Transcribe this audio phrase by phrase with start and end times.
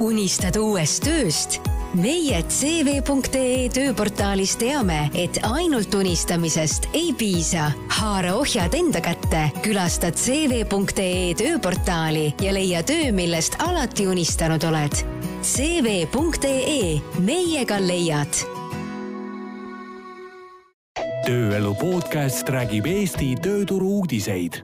[0.00, 1.60] unistad uuest tööst?
[1.96, 7.70] meie CV.ee tööportaalis teame, et ainult unistamisest ei piisa.
[7.98, 15.00] haara ohjad enda kätte, külasta CV.ee tööportaali ja leia töö, millest alati unistanud oled.
[15.42, 18.44] CV.ee, meiega leiad
[21.28, 24.62] tööelu podcast räägib Eesti tööturu uudiseid.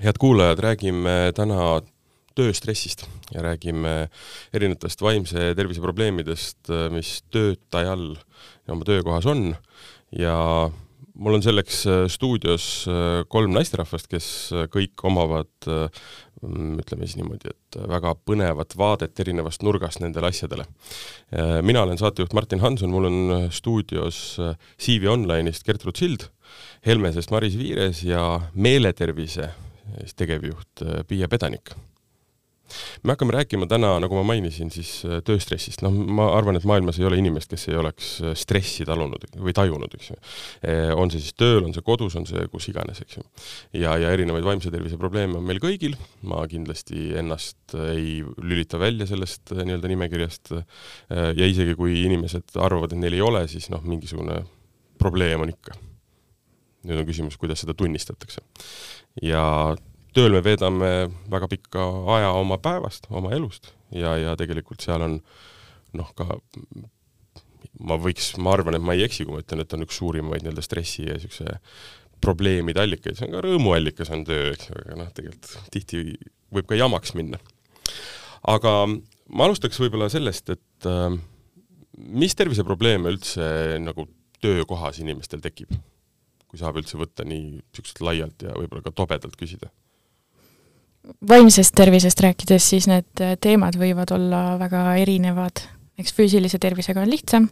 [0.00, 1.80] head kuulajad, räägime täna
[2.34, 3.94] tööstressist ja räägime
[4.52, 8.14] erinevatest vaimse tervise probleemidest, mis töötajal
[8.68, 9.54] oma töökohas on
[10.18, 10.36] ja
[11.14, 12.66] mul on selleks stuudios
[13.30, 14.26] kolm naisterahvast, kes
[14.72, 15.48] kõik omavad
[16.44, 20.66] ütleme siis niimoodi, et väga põnevat vaadet erinevast nurgast nendele asjadele.
[21.62, 24.36] mina olen saatejuht Martin Hanson, mul on stuudios
[24.76, 26.28] CV Online'ist Gertrud Sild,
[26.84, 29.48] Helmesest Maris Viires ja meeletervise
[30.16, 31.72] tegevjuht Piia Pedanik
[33.02, 36.98] me hakkame rääkima täna, nagu ma mainisin, siis äh, tööstressist, noh, ma arvan, et maailmas
[37.00, 40.18] ei ole inimest, kes ei oleks äh, stressi talunud või tajunud, eks ju.
[40.66, 43.24] Äh, on see siis tööl, on see kodus, on see kus iganes, eks ju.
[43.82, 49.06] ja, ja erinevaid vaimse tervise probleeme on meil kõigil, ma kindlasti ennast ei lülita välja
[49.08, 50.52] sellest nii-öelda nimekirjast
[51.10, 54.42] ja isegi kui inimesed arvavad, et neil ei ole, siis noh, mingisugune
[55.00, 55.76] probleem on ikka.
[56.84, 58.42] nüüd on küsimus, kuidas seda tunnistatakse.
[59.22, 59.44] ja
[60.14, 60.90] tööl me veedame
[61.30, 61.84] väga pika
[62.16, 65.18] aja oma päevast, oma elust ja, ja tegelikult seal on
[65.94, 66.38] noh, ka
[67.82, 70.44] ma võiks, ma arvan, et ma ei eksi, kui ma ütlen, et on üks suurimaid
[70.44, 71.58] nii-öelda stressi ja niisuguse
[72.24, 76.04] probleemide allikaid, see on ka rõõmuallikas, on töö, eks ju, aga noh, tegelikult tihti
[76.54, 77.40] võib ka jamaks minna.
[78.54, 81.08] aga ma alustaks võib-olla sellest, et äh,
[82.22, 83.46] mis terviseprobleeme üldse
[83.82, 84.06] nagu
[84.44, 85.74] töökohas inimestel tekib?
[86.48, 89.72] kui saab üldse võtta nii niisugust laialt ja võib-olla ka tobedalt küsida
[91.28, 95.64] vaimsest tervisest rääkides, siis need äh, teemad võivad olla väga erinevad,
[96.00, 97.48] eks füüsilise tervisega on lihtsam,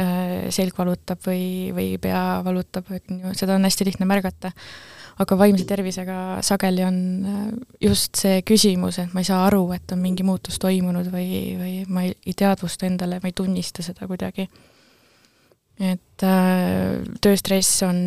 [0.00, 4.52] äh, selg valutab või, või pea valutab, et seda on hästi lihtne märgata,
[5.22, 7.42] aga vaimse tervisega sageli on äh,
[7.88, 11.28] just see küsimus, et ma ei saa aru, et on mingi muutus toimunud või,
[11.60, 14.48] või ma ei, ei teadvusta endale, ma ei tunnista seda kuidagi.
[15.76, 16.22] et
[17.20, 17.98] tööstress on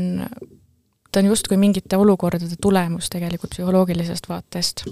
[1.11, 4.83] ta on justkui mingite olukordade tulemus tegelikult psühholoogilisest vaatest.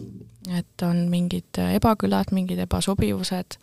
[0.57, 3.57] et on mingid ebakülad, mingid ebasobivused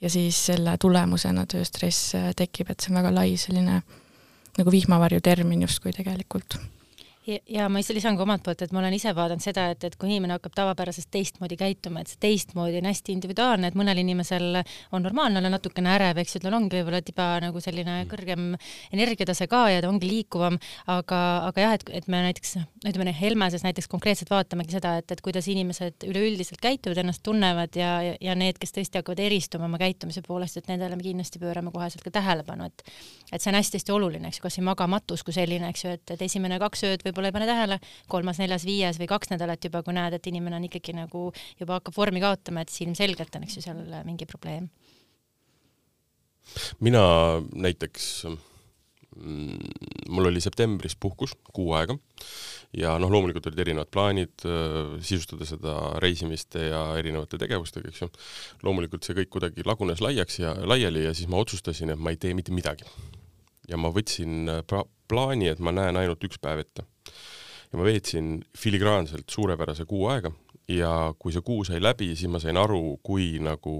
[0.00, 3.82] ja siis selle tulemusena tööstress tekib, et see on väga lai selline
[4.58, 6.58] nagu vihmavarju termin justkui tegelikult
[7.28, 10.10] ja ma lisan ka omalt poolt, et ma olen ise vaadanud seda, et, et kui
[10.10, 14.60] inimene hakkab tavapärasest teistmoodi käituma, et see teistmoodi on hästi individuaalne, et mõnel inimesel
[14.96, 18.54] on normaalne olla natukene ärev, eks ju, tal ongi võib-olla tiba nagu selline kõrgem
[18.94, 20.58] energiatase ka ja ta ongi liikuvam,
[20.94, 22.56] aga, aga jah, et, et me näiteks
[22.88, 27.92] ütleme, Helmeses näiteks konkreetselt vaatamegi seda, et, et kuidas inimesed üleüldiselt käituvad, ennast tunnevad ja,
[28.04, 31.74] ja, ja need, kes tõesti hakkavad eristuma oma käitumise poolest, et nendele me kindlasti pöörame
[31.74, 32.86] koheselt ka tähelepanu, et
[33.32, 36.12] et see on hästi-hästi oluline, eks ju, kas või magamatus kui selline, eks ju, et,
[36.14, 37.78] et esimene kaks ööd võib võib-olla ei pane tähele,
[38.10, 41.78] kolmas, neljas, viies või kaks nädalat juba, kui näed, et inimene on ikkagi nagu juba
[41.80, 44.68] hakkab vormi kaotama, et siis ilmselgelt on, eks ju, seal mingi probleem.
[46.80, 47.02] mina
[47.52, 49.58] näiteks mm,
[50.08, 51.98] mul oli septembris puhkus kuu aega
[52.72, 58.10] ja noh, loomulikult olid erinevad plaanid äh, sisustada seda reisimiste ja erinevate tegevustega, eks ju.
[58.64, 62.20] loomulikult see kõik kuidagi lagunes laiaks ja laiali ja siis ma otsustasin, et ma ei
[62.20, 62.88] tee mitte midagi.
[63.68, 64.62] ja ma võtsin äh,
[65.08, 66.88] plaani, et ma näen ainult üks päev ette
[67.72, 70.32] ja ma veetsin filigraanselt suurepärase kuu aega
[70.68, 73.74] ja kui see kuu sai läbi, siis ma sain aru, kui nagu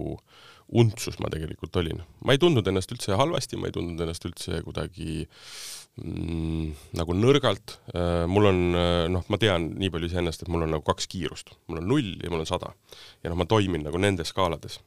[0.79, 2.03] untsus ma tegelikult olin.
[2.25, 5.23] ma ei tundnud ennast üldse halvasti, ma ei tundnud ennast üldse kuidagi
[6.03, 8.61] mm, nagu nõrgalt, äh, mul on
[9.15, 12.13] noh, ma tean nii palju iseennast, et mul on nagu kaks kiirust, mul on null
[12.21, 12.75] ja mul on sada.
[13.23, 14.81] ja noh, ma toimin nagu nendes skaalades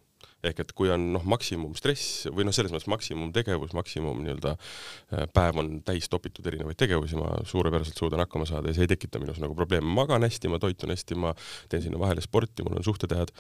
[0.48, 5.62] ehk et kui on noh, maksimumstress või noh, selles mõttes maksimumtegevus, maksimum nii-öelda äh, päev
[5.62, 9.42] on täis topitud erinevaid tegevusi, ma suurepäraselt suudan hakkama saada ja see ei tekita minus
[9.44, 11.36] nagu probleeme, ma magan hästi, ma toitun hästi, ma
[11.70, 13.34] teen sinna vahele sporti, mul on suhted head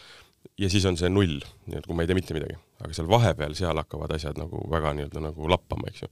[0.61, 3.09] ja siis on see null, nii et kui ma ei tee mitte midagi, aga seal
[3.11, 6.11] vahepeal, seal hakkavad asjad nagu väga nii-öelda nagu lappama, eks ju.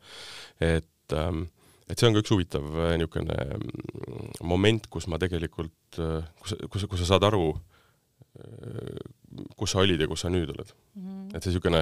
[0.74, 1.48] et ähm,
[1.90, 6.56] et see on ka üks huvitav äh, niisugune mm, moment, kus ma tegelikult, äh, kus,
[6.70, 7.52] kus, kus sa saad aru,
[9.60, 11.06] kus sa olid ja kus sa nüüd oled mm.
[11.06, 11.36] -hmm.
[11.36, 11.82] et see niisugune,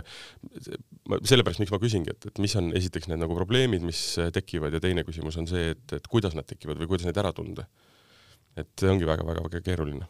[1.32, 4.02] sellepärast miks ma küsingi, et, et mis on esiteks need nagu probleemid, mis
[4.34, 7.34] tekivad ja teine küsimus on see, et, et kuidas nad tekivad või kuidas neid ära
[7.34, 7.68] tunda.
[8.58, 10.08] et see ongi väga-väga-väga keeruline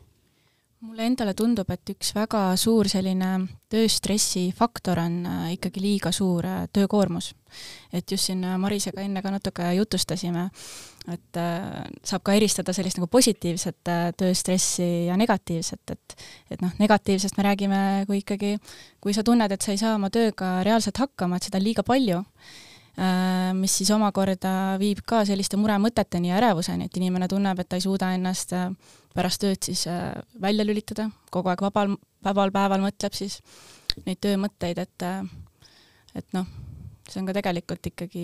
[0.85, 3.31] mulle endale tundub, et üks väga suur selline
[3.71, 7.33] tööstressi faktor on äh, ikkagi liiga suur äh, töökoormus.
[7.93, 10.49] et just siin äh, Marisega enne ka natuke jutustasime,
[11.07, 11.39] et
[12.03, 13.89] saab ka eristada sellist nagu positiivset
[14.19, 16.15] tööstressi ja negatiivset, et
[16.51, 18.57] et noh, negatiivsest me räägime, kui ikkagi,
[18.99, 21.87] kui sa tunned, et sa ei saa oma tööga reaalselt hakkama, et seda on liiga
[21.87, 22.19] palju,
[23.53, 24.51] mis siis omakorda
[24.81, 28.55] viib ka selliste muremõteteni ja ärevuseni, et inimene tunneb, et ta ei suuda ennast
[29.17, 33.39] pärast tööd siis äh, välja lülitada, kogu aeg vabal, vabal päeval mõtleb siis
[34.05, 35.21] neid töömõtteid, et äh,
[36.17, 36.47] et noh,
[37.07, 38.23] see on ka tegelikult ikkagi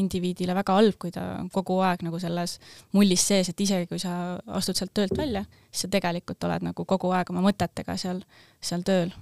[0.00, 2.58] indiviidile väga halb, kui ta kogu aeg nagu selles
[2.96, 6.88] mullis sees, et isegi kui sa astud sealt töölt välja, siis sa tegelikult oled nagu
[6.88, 8.24] kogu aeg oma mõtetega seal,
[8.64, 9.12] seal tööl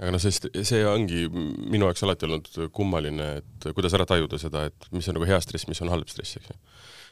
[0.00, 4.64] aga noh, sest see ongi minu jaoks alati olnud kummaline, et kuidas ära tajuda seda,
[4.70, 6.58] et mis on nagu hea stress, mis on halb stress, eks ju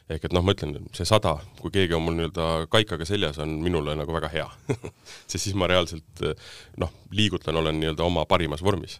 [0.09, 3.59] ehk et noh, ma ütlen, see sada, kui keegi on mul nii-öelda kaikaga seljas, on
[3.61, 4.47] minule nagu väga hea
[5.29, 6.23] sest siis ma reaalselt
[6.81, 8.99] noh, liigutan, olen nii-öelda oma parimas vormis.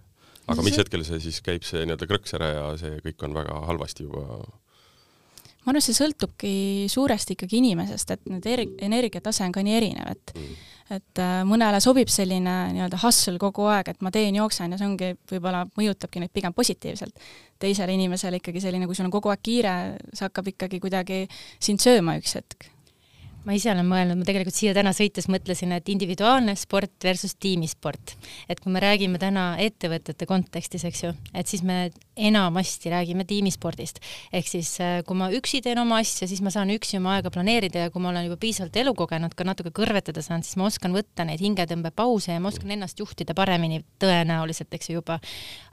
[0.49, 3.57] aga mis hetkel see siis käib see nii-öelda krõks ära ja see kõik on väga
[3.71, 4.43] halvasti juba
[5.65, 6.51] ma arvan, see sõltubki
[6.91, 11.41] suuresti ikkagi inimesest, et need eri, energiatase on ka nii erinev, et mm et äh,
[11.47, 15.65] mõnele sobib selline nii-öelda hustle kogu aeg, et ma teen, jooksen ja see ongi, võib-olla
[15.77, 17.29] mõjutabki neid pigem positiivselt.
[17.59, 19.75] teisele inimesele ikkagi selline, kui sul on kogu aeg kiire,
[20.13, 21.25] see hakkab ikkagi kuidagi
[21.59, 22.69] sind sööma üks hetk
[23.47, 28.15] ma ise olen mõelnud, ma tegelikult siia täna sõites mõtlesin, et individuaalne sport versus tiimisport.
[28.49, 31.89] et kui me räägime täna ettevõtete kontekstis, eks ju, et siis me
[32.27, 33.99] enamasti räägime tiimispordist.
[34.33, 37.31] ehk siis äh, kui ma üksi teen oma asja, siis ma saan üksi oma aega
[37.33, 40.67] planeerida ja kui ma olen juba piisavalt elu kogenud, ka natuke kõrvetada saanud, siis ma
[40.69, 45.19] oskan võtta neid hingetõmbepause ja ma oskan ennast juhtida paremini tõenäoliselt, eks ju juba.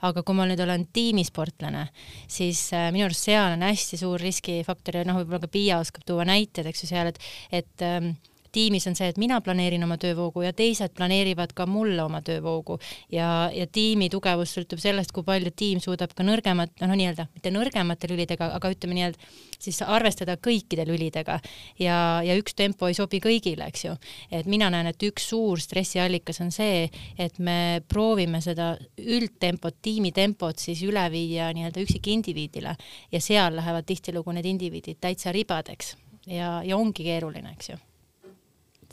[0.01, 1.87] aga kui ma nüüd olen tiimisportlane,
[2.31, 6.05] siis äh, minu arust seal on hästi suur riskifaktor ja noh, võib-olla ka Piia oskab
[6.07, 7.21] tuua näiteid, eks ju, seal, et
[7.51, 8.15] et ähm,
[8.51, 12.79] tiimis on see, et mina planeerin oma töövoogu ja teised planeerivad ka mulle oma töövoogu.
[13.13, 17.53] Ja, ja tiimi tugevus sõltub sellest, kui palju tiim suudab ka nõrgemat, noh, nii-öelda mitte
[17.53, 21.39] nõrgemate lülidega, aga ütleme nii-öelda siis arvestada kõikide lülidega.
[21.81, 23.95] Ja, ja üks tempo ei sobi kõigile, eks ju.
[24.31, 30.59] et mina näen, et üks suur stressiallikas on see, et me proovime seda üldtempot, tiimitempot
[30.61, 32.75] siis üle viia nii-öelda üksikindiviidile.
[33.11, 35.95] Ja seal lähevad tihtilugu need indiviidid täitsa ribadeks.
[36.27, 37.81] Ja, ja ongi keeruline, eks ju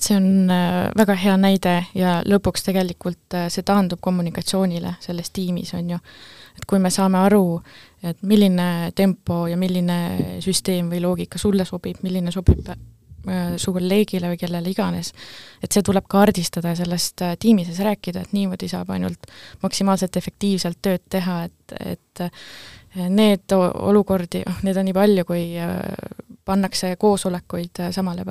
[0.00, 5.74] see on äh, väga hea näide ja lõpuks tegelikult äh, see taandub kommunikatsioonile selles tiimis,
[5.78, 5.98] on ju.
[6.58, 7.60] et kui me saame aru,
[8.02, 14.32] et milline tempo ja milline süsteem või loogika sulle sobib, milline sobib äh, su kolleegile
[14.32, 15.12] või kellele iganes,
[15.62, 19.30] et see tuleb kaardistada ja sellest tiimi sees rääkida, et niimoodi saab ainult
[19.62, 25.46] maksimaalselt efektiivselt tööd teha, et, et need olukordi, noh, neid on nii palju, kui
[26.44, 28.24] pannakse koosolekuid äh, samale,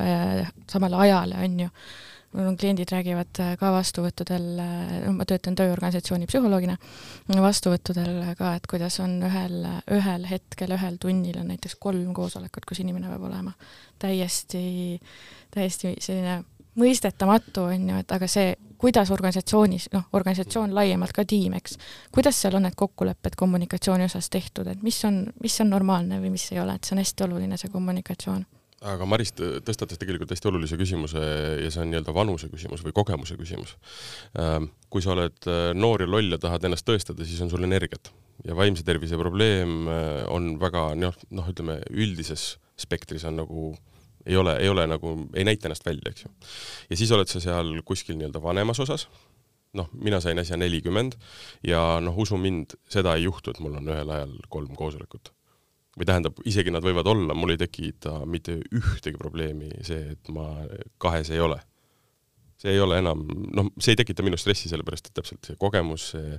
[0.71, 1.69] samale ajale, on ju.
[2.33, 4.45] mul on kliendid räägivad äh, ka vastuvõttudel,
[5.05, 6.77] noh ma töötan tööorganisatsiooni psühholoogina,
[7.29, 9.59] vastuvõttudel ka, et kuidas on ühel,
[9.93, 13.53] ühel hetkel, ühel tunnil on näiteks kolm koosolekut, kus inimene peab olema.
[14.01, 14.97] täiesti,
[15.53, 16.41] täiesti selline
[16.79, 21.77] mõistetamatu, on ju, et aga see, kuidas organisatsioonis, noh, organisatsioon laiemalt ka tiim, eks,
[22.11, 26.33] kuidas seal on need kokkulepped kommunikatsiooni osas tehtud, et mis on, mis on normaalne või
[26.33, 28.43] mis ei ole, et see on hästi oluline, see kommunikatsioon?
[28.91, 31.21] Aga Maris tõstatas tegelikult hästi olulise küsimuse
[31.63, 33.77] ja see on nii-öelda vanuse küsimus või kogemuse küsimus.
[34.35, 37.63] Ähm, kui sa oled äh, noor ja loll ja tahad ennast tõestada, siis on sul
[37.63, 38.11] energiat.
[38.43, 43.92] Ja vaimse tervise probleem äh, on väga noh, noh, ütleme üldises spektris on nagu äh,
[44.25, 46.33] ei ole, ei ole nagu, ei näita ennast välja, eks ju.
[46.89, 49.07] ja siis oled sa seal kuskil nii-öelda vanemas osas,
[49.77, 51.17] noh, mina sain äsja nelikümmend
[51.67, 55.33] ja noh, usu mind, seda ei juhtu, et mul on ühel ajal kolm koosolekut.
[55.93, 60.47] või tähendab, isegi nad võivad olla, mul ei tekita mitte ühtegi probleemi see, et ma
[61.01, 61.59] kahes ei ole.
[62.57, 66.13] see ei ole enam, noh, see ei tekita minu stressi, sellepärast et täpselt see kogemus,
[66.13, 66.37] see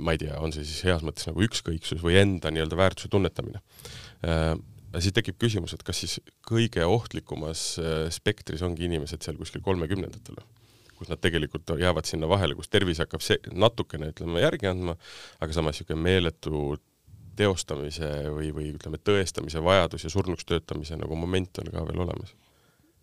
[0.00, 3.62] ma ei tea, on see siis heas mõttes nagu ükskõiksus või enda nii-öelda väärtuse tunnetamine
[4.26, 4.56] äh,
[5.02, 10.38] siis tekib küsimus, et kas siis kõige ohtlikumas äh, spektris ongi inimesed seal kuskil kolmekümnendatel,
[10.98, 14.96] kus nad tegelikult jäävad sinna vahele, kus tervis hakkab see natukene, ütleme, järgi andma,
[15.42, 16.64] aga samas niisugune meeletu
[17.34, 22.34] teostamise või, või ütleme, tõestamise vajadus ja surnuks töötamise nagu moment on ka veel olemas.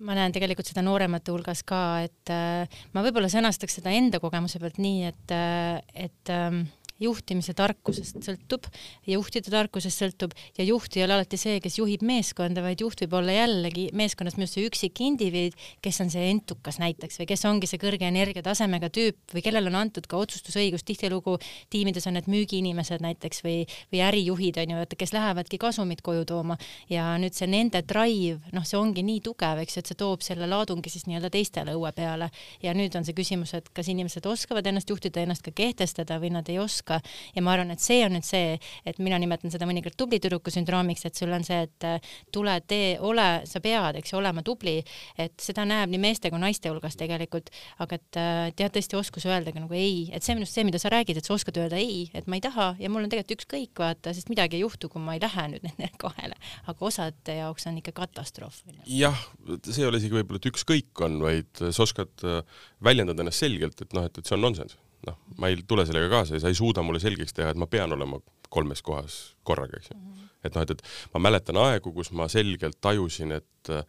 [0.02, 4.58] Ma näen tegelikult seda nooremate hulgas ka, et äh, ma võib-olla sõnastaks seda enda kogemuse
[4.62, 6.64] pealt nii, et äh,, et äh,
[7.01, 8.67] juhtimise tarkusest sõltub,
[9.10, 10.36] juhtide tarkusest sõltub.
[10.58, 14.38] Ja juht ei ole alati see, kes juhib meeskonda, vaid juht võib olla jällegi meeskonnas
[14.38, 18.08] minu arust see üksik indiviid, kes on see entukas näiteks või kes ongi see kõrge
[18.10, 21.38] energiatasemega tüüp või kellel on antud ka otsustusõigus, tihtilugu
[21.74, 26.25] tiimides on need müügiinimesed näiteks või, või ärijuhid on ju, et kes lähevadki kasumit koju
[26.29, 26.58] tooma.
[26.89, 30.25] Ja nüüd see nende drive, noh, see ongi nii tugev, eks ju, et see toob
[30.25, 32.29] selle laadungi siis nii-öelda teistele õue peale.
[32.63, 36.34] Ja nüüd on see küsimus, et kas inimesed oskavad ennast juhtida, ennast ka kehtestada või
[36.36, 38.58] nad ei oska ja ma arvan, et see on nüüd see,
[38.88, 42.58] et mina nimetan seda mõnikord tubli tüdruku sündroomiks, et sul on see, et äh, tule,
[42.68, 44.80] tee, ole, sa pead, eks ju, olema tubli,
[45.22, 47.52] et seda näeb nii meeste kui naiste hulgas tegelikult,
[47.84, 50.48] aga et, äh, et jah, tõesti oskus öelda ka nagu ei, et see on minu
[50.48, 52.92] arust see, mida sa räägid, et sa oskad öelda ei, et ma ei taha ja
[52.92, 55.92] mul on tegelikult ükskõik, vaata, sest midagi ei juhtu, kui ma ei lähe nüüd nendele
[56.04, 56.38] kahele,
[56.72, 58.62] aga osade jaoks on ikka katastroof.
[58.90, 59.26] jah,
[59.68, 62.42] see ei ole isegi võib-olla, et ükskõik on, vaid sa oskad äh,
[62.84, 64.80] väljendada ennast selgelt, et noh, et, et see on nonsenss.
[65.08, 67.67] Noh, ma ei tule sellega kaasa ja sa ei suuda mulle selgeks teha, et ma
[67.70, 68.20] pean olema
[68.51, 70.34] kolmes kohas korraga, eks ju mm -hmm..
[70.43, 73.86] et noh, et, et ma mäletan aegu, kus ma selgelt tajusin, et äh,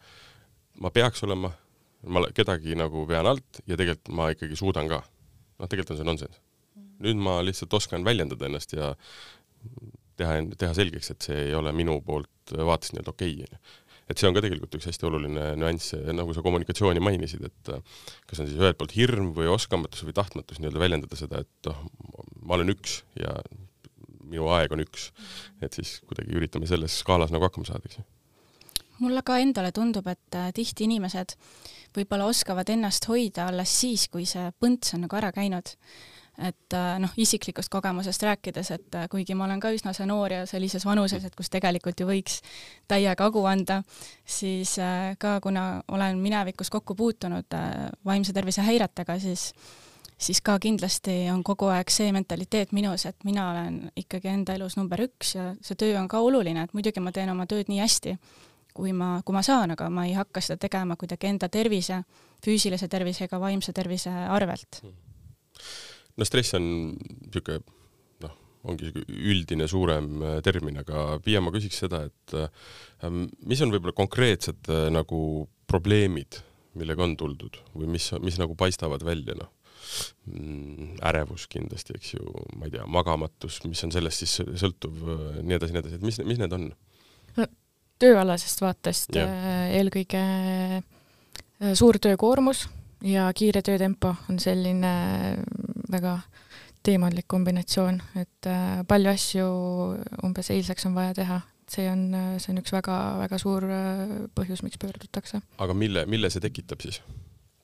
[0.79, 1.51] ma peaks olema,
[2.03, 5.03] ma kedagi nagu vean alt ja tegelikult ma ikkagi suudan ka.
[5.59, 6.41] noh, tegelikult on see nonsenss.
[7.03, 8.95] nüüd ma lihtsalt oskan väljendada ennast ja
[10.17, 13.59] teha, teha selgeks, et see ei ole minu poolt vaates nii-öelda okei okay,, onju
[14.13, 18.01] et see on ka tegelikult üks hästi oluline nüanss, nagu sa kommunikatsiooni mainisid, et äh,
[18.29, 21.85] kas on siis ühelt poolt hirm või oskamatus või tahtmatus nii-öelda väljendada seda, et noh,
[22.45, 23.35] ma olen üks ja
[24.23, 25.11] minu aeg on üks.
[25.61, 28.09] et siis kuidagi üritame selles skaalas nagu hakkama saada, eks ju
[29.03, 31.35] mulle ka endale tundub, et äh, tihti inimesed
[31.97, 35.73] võib-olla oskavad ennast hoida alles siis, kui see põnts on nagu ära käinud
[36.37, 40.33] et äh, noh, isiklikust kogemusest rääkides, et äh, kuigi ma olen ka üsna see noor
[40.33, 42.39] ja sellises vanuses, et kus tegelikult ju võiks
[42.89, 43.83] täiega hagu anda,
[44.25, 47.57] siis äh, ka kuna olen minevikus kokku puutunud
[48.05, 49.51] vaimse tervise häiretega, siis
[50.23, 54.77] siis ka kindlasti on kogu aeg see mentaliteet minus, et mina olen ikkagi enda elus
[54.79, 57.81] number üks ja see töö on ka oluline, et muidugi ma teen oma tööd nii
[57.83, 58.17] hästi,
[58.73, 62.03] kui ma, kui ma saan, aga ma ei hakka seda tegema kuidagi enda tervise,
[62.45, 64.81] füüsilise tervise ega vaimse tervise arvelt.
[64.81, 67.61] Mm no stress on niisugune
[68.23, 68.35] noh,
[68.69, 73.09] ongi üldine suurem äh, termin, aga Piia, ma küsiks seda, et äh,
[73.47, 76.41] mis on võib-olla konkreetsed äh, nagu probleemid,
[76.77, 79.51] millega on tuldud või mis, mis nagu paistavad välja, noh
[80.29, 85.03] mm, ärevus kindlasti, eks ju, ma ei tea, magamatus, mis on sellest siis sõltuv,
[85.41, 87.49] nii edasi, nii edasi, et mis, mis need on no,?
[88.01, 89.27] tööalasest vaatest ja.
[89.71, 90.21] eelkõige
[91.77, 92.65] suur töökoormus
[93.03, 94.93] ja kiire töötempo on selline
[95.93, 96.17] väga
[96.83, 99.49] teemantlik kombinatsioon, et äh, palju asju
[100.25, 102.07] umbes eilseks on vaja teha, see on,
[102.43, 105.43] see on üks väga-väga suur äh, põhjus, miks pöördutakse.
[105.63, 106.99] aga mille, mille see tekitab siis?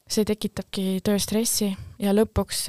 [0.10, 1.68] see tekitabki tööstressi
[2.02, 2.64] ja lõpuks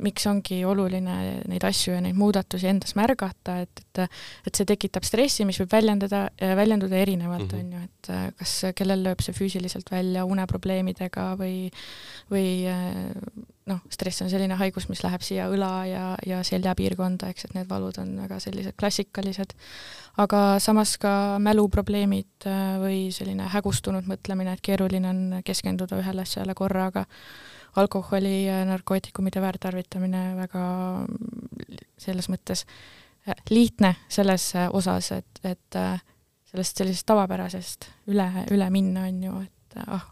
[0.00, 4.06] miks ongi oluline neid asju ja neid muudatusi endas märgata, et, et
[4.48, 7.60] et see tekitab stressi, mis võib väljendada, väljenduda erinevalt, mhm.
[7.60, 11.68] on ju, et kas kellel lööb see füüsiliselt välja uneprobleemidega või
[12.32, 12.48] või
[13.66, 17.68] noh, stress on selline haigus, mis läheb siia õla ja, ja seljapiirkonda, eks, et need
[17.70, 19.56] valud on väga sellised klassikalised.
[20.22, 26.54] aga samas ka mäluprobleemid äh, või selline hägustunud mõtlemine, et keeruline on keskenduda ühele asjale
[26.54, 27.06] korraga,
[27.76, 30.64] alkoholi ja narkootikumide väärtarvitamine väga
[31.98, 32.64] selles mõttes
[33.26, 35.80] äh, lihtne selles äh, osas, et, et
[36.46, 40.06] sellest sellisest tavapärasest üle, üle minna, on ju, et ah,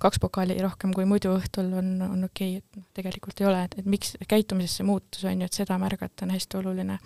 [0.00, 3.62] kaks pokaali rohkem kui muidu õhtul on, on okei okay,, et noh, tegelikult ei ole,
[3.66, 6.98] et, et miks käitumises see muutus on ju, et seda märgata on hästi oluline.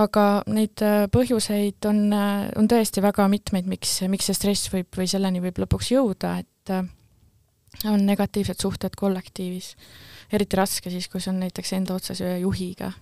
[0.00, 4.88] aga neid äh, põhjuseid on, äh, on tõesti väga mitmeid, miks, miks see stress võib
[4.96, 6.88] või selleni võib lõpuks jõuda, et äh,
[7.90, 9.76] on negatiivsed suhted kollektiivis.
[10.32, 12.92] eriti raske siis, kui see on näiteks enda otsese juhiga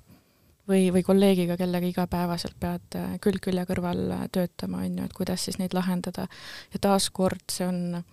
[0.68, 5.58] või, või kolleegiga, kellega igapäevaselt pead külg külje kõrval töötama, on ju, et kuidas siis
[5.58, 6.28] neid lahendada.
[6.72, 8.04] ja taaskord see on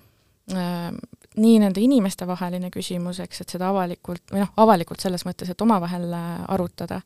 [1.35, 5.61] nii nende inimeste vaheline küsimus, eks, et seda avalikult, või noh, avalikult selles mõttes, et
[5.61, 7.01] omavahel äh, arutada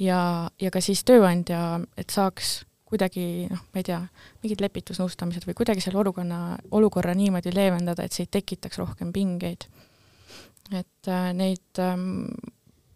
[0.00, 0.20] ja,
[0.60, 3.98] ja ka siis tööandja, et saaks kuidagi noh, ma ei tea,
[4.44, 6.40] mingid lepitusnõustamised või kuidagi selle olukorra,
[6.78, 9.66] olukorra niimoodi leevendada, et see ei tekitaks rohkem pingeid.
[10.72, 12.30] et äh, neid ähm,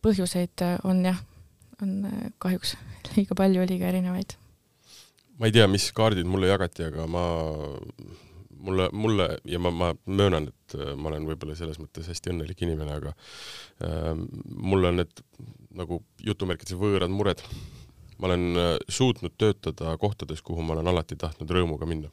[0.02, 1.18] põhjuseid on jah,
[1.82, 2.76] on äh, kahjuks
[3.16, 4.38] liiga palju, liiga erinevaid.
[5.38, 7.26] ma ei tea, mis kaardid mulle jagati, aga ma
[8.60, 12.62] mulle, mulle ja ma, ma möönan, et äh, ma olen võib-olla selles mõttes hästi õnnelik
[12.66, 13.14] inimene, aga
[13.84, 14.14] äh,
[14.54, 15.24] mul on need
[15.76, 17.42] nagu jutumärkides võõrad mured,
[18.20, 22.10] ma olen äh, suutnud töötada kohtades, kuhu ma olen alati tahtnud rõõmuga minna.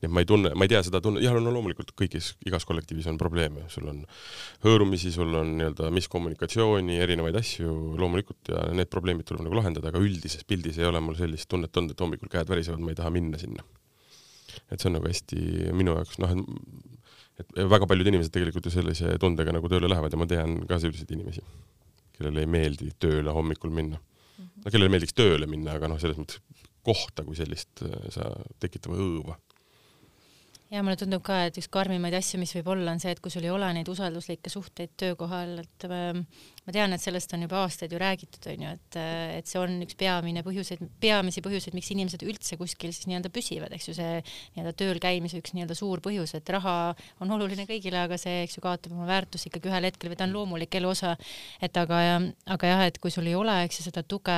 [0.00, 2.66] nii et ma ei tunne, ma ei tea seda tunne, jah, no loomulikult kõigis, igas
[2.68, 4.02] kollektiivis on probleeme, sul on
[4.64, 10.02] hõõrumisi, sul on nii-öelda miskommunikatsiooni, erinevaid asju loomulikult ja need probleemid tuleb nagu lahendada, aga
[10.02, 13.14] üldises pildis ei ole mul sellist tunnet olnud, et hommikul käed värisevad, ma ei taha
[13.14, 13.64] minna sinna.
[14.70, 16.96] Et see on nagu hästi minu jaoks noh, et
[17.36, 20.78] et väga paljud inimesed tegelikult ju sellise tundega nagu tööle lähevad ja ma tean ka
[20.80, 21.42] selliseid inimesi,
[22.16, 24.00] kellele ei meeldi tööle hommikul minna.
[24.36, 26.40] No kellele meeldiks tööle minna, aga noh, selles mõttes
[26.86, 28.30] kohta kui sellist äh, sa
[28.62, 29.36] tekitad õõva.
[30.72, 33.30] Ja mulle tundub ka, et üks karmimaid asju, mis võib olla, on see, et kui
[33.30, 36.24] sul ei ole neid usalduslikke suhteid töökohal, et ähm,
[36.66, 39.60] ma tean, et sellest on juba aastaid ju räägitud, on ju, et, äh, et see
[39.60, 43.94] on üks peamine põhjuseid, peamisi põhjuseid, miks inimesed üldse kuskil siis nii-öelda püsivad, eks ju,
[43.94, 44.16] see
[44.56, 46.74] nii-öelda tööl käimise üks nii-öelda suur põhjus, et raha
[47.22, 50.26] on oluline kõigile, aga see, eks ju, kaotab oma väärtust ikkagi ühel hetkel või ta
[50.26, 51.14] on loomulik elu osa.
[51.62, 52.02] et aga,
[52.56, 54.34] aga jah, et kui sul ei ole, eks ju, seda tuge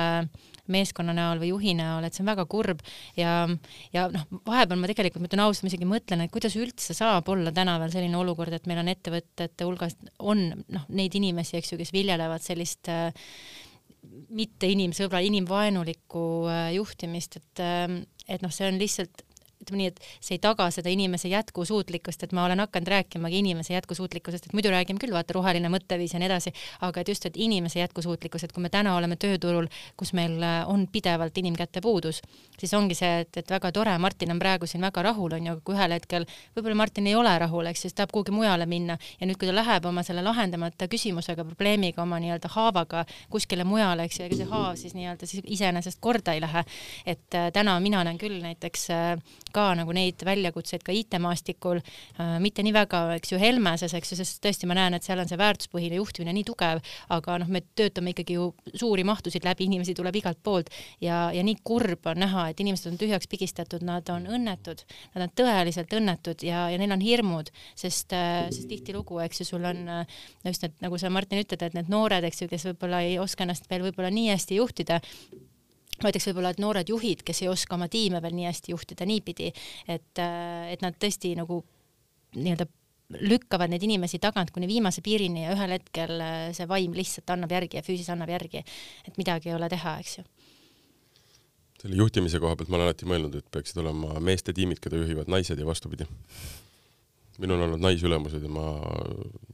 [0.69, 2.83] meeskonna näol või juhi näol, et see on väga kurb
[3.17, 3.47] ja,
[3.89, 7.33] ja noh, vahepeal ma tegelikult, ma ütlen ausalt, ma isegi mõtlen, et kuidas üldse saab
[7.33, 11.81] olla tänaval selline olukord, et meil on ettevõtete hulgas on noh, neid inimesi, eks ju,
[11.81, 13.11] kes viljelevad tegelevad sellist äh,
[14.35, 17.87] mitte inimsõbra, inimvaenulikku äh, juhtimist, et, äh,
[18.27, 19.23] et noh, see on lihtsalt
[19.69, 23.73] ütleme nii, et see ei taga seda inimese jätkusuutlikkust, et ma olen hakanud rääkimagi inimese
[23.73, 26.53] jätkusuutlikkusest, et muidu räägime küll, vaata, roheline mõtteviis ja nii edasi,
[26.85, 30.61] aga et just, et inimese jätkusuutlikkus, et kui me täna oleme tööturul, kus meil äh,
[30.69, 32.21] on pidevalt inimkäte puudus,
[32.59, 35.55] siis ongi see, et, et väga tore, Martin on praegu siin väga rahul, on ju,
[35.57, 38.97] aga kui ühel hetkel võib-olla Martin ei ole rahul, eks siis tahab kuhugi mujale minna
[39.19, 44.07] ja nüüd, kui ta läheb oma selle lahendamata küsimusega, probleemiga, oma nii-öelda haavaga kuskile mujale,
[44.07, 46.63] eks ju, ega see haav siis nii-öelda siis iseenesest korda ei lähe.
[47.05, 52.37] et äh, täna mina näen küll näiteks äh, ka nagu neid väljakutseid ka IT-maastikul äh,,
[52.43, 55.29] mitte nii väga, eks ju, Helmeses, eks ju, sest tõesti ma näen, et seal on
[55.29, 56.81] see väärtuspõhine juhtimine nii tugev,
[57.15, 60.71] aga noh, me töötame ikkagi ju suuri mahtusid läbi, inimesi tuleb igalt poolt
[61.03, 64.85] ja, ja nii kurb on näha, et inimesed on tühjaks pigistatud, nad on õnnetud,
[65.15, 69.49] nad on tõeliselt õnnetud ja, ja neil on hirmud, sest äh,, sest tihtilugu, eks ju,
[69.53, 72.69] sul on äh, just need, nagu sa, Martin, ütled, et need noored, eks ju, kes
[72.71, 75.01] võib-olla ei oska ennast veel võib-olla nii hästi juhtida,
[76.03, 79.07] ma ütleks võib-olla, et noored juhid, kes ei oska oma tiime veel nii hästi juhtida
[79.09, 79.51] niipidi,
[79.87, 81.63] et, äh, et nad tõesti nagu
[82.35, 82.67] nii-öelda
[83.09, 87.55] lükkavad neid inimesi tagant kuni viimase piirini ja ühel hetkel äh, see vaim lihtsalt annab
[87.55, 88.61] järgi ja füüsis annab järgi,
[89.07, 90.25] et midagi ei ole teha, eks ju.
[91.81, 95.31] selle juhtimise koha pealt ma olen alati mõelnud, et peaksid olema meeste tiimid, keda juhivad
[95.31, 96.05] naised ja vastupidi.
[97.39, 98.67] minul on olnud naisülemused ja ma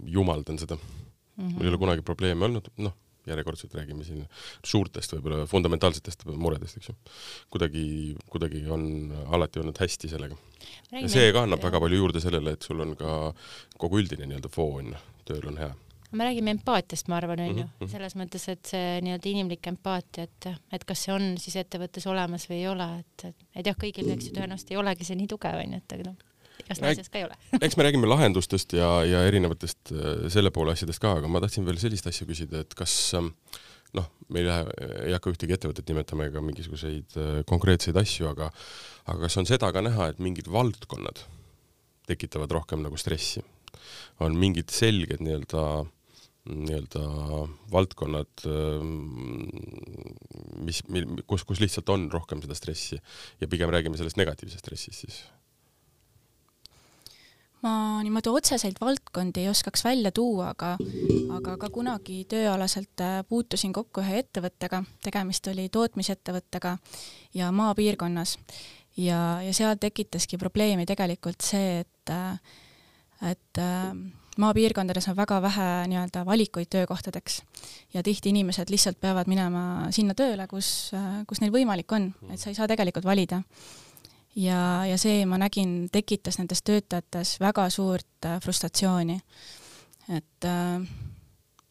[0.04, 1.48] jumaldan seda mm.
[1.48, 1.54] -hmm.
[1.54, 2.96] mul ei ole kunagi probleeme olnud, noh,
[3.28, 4.26] järjekordselt räägime siin
[4.66, 6.98] suurtest võib-olla fundamentaalsetest muredest, eks ju.
[7.54, 7.86] kuidagi,
[8.32, 8.86] kuidagi on
[9.26, 10.38] alati olnud hästi sellega.
[10.92, 13.16] ja see ka annab väga palju juurde sellele, et sul on ka
[13.82, 14.94] kogu üldine nii-öelda foon
[15.26, 15.74] tööl on hea
[16.16, 17.90] me räägime empaatiast, ma arvan, onju, mhm, mhm.
[17.92, 22.46] selles mõttes, et see nii-öelda inimlik empaatia, et, et kas see on siis ettevõttes olemas
[22.48, 25.60] või ei ole, et, et jah, kõigil, eks ju, tõenäoliselt ei olegi see nii tugev,
[25.66, 26.24] onju, et aga noh
[26.64, 30.76] igast naisest ka ei ole eks me räägime lahendustest ja, ja erinevatest äh, selle poole
[30.76, 33.34] asjadest ka, aga ma tahtsin veel sellist asja küsida, et kas ähm,
[33.96, 38.52] noh, me ei lähe, ei hakka ühtegi ettevõtet nimetama ega mingisuguseid äh, konkreetseid asju, aga
[39.06, 41.26] aga kas on seda ka näha, et mingid valdkonnad
[42.10, 43.44] tekitavad rohkem nagu stressi?
[44.24, 45.62] on mingid selged nii-öelda
[46.46, 47.02] nii-öelda
[47.74, 49.48] valdkonnad, ähm,
[50.62, 50.84] mis,
[51.26, 53.00] kus, kus lihtsalt on rohkem seda stressi
[53.42, 55.24] ja pigem räägime sellest negatiivsest stressist siis
[57.66, 60.76] ma niimoodi otseseid valdkondi ei oskaks välja tuua, aga,
[61.38, 66.76] aga ka kunagi tööalaselt äh, puutusin kokku ühe ettevõttega, tegemist oli tootmisettevõttega
[67.34, 68.38] ja maapiirkonnas.
[68.98, 72.38] ja, ja seal tekitaski probleemi tegelikult see, et, äh,
[73.32, 73.90] et äh,
[74.38, 77.42] maapiirkondades on väga vähe nii-öelda valikuid töökohtadeks.
[77.94, 80.92] Ja tihti inimesed lihtsalt peavad minema sinna tööle, kus,
[81.28, 83.42] kus neil võimalik on, et sa ei saa tegelikult valida
[84.36, 89.20] ja, ja see, ma nägin, tekitas nendes töötajates väga suurt äh, frustratsiooni.
[90.10, 90.88] et äh,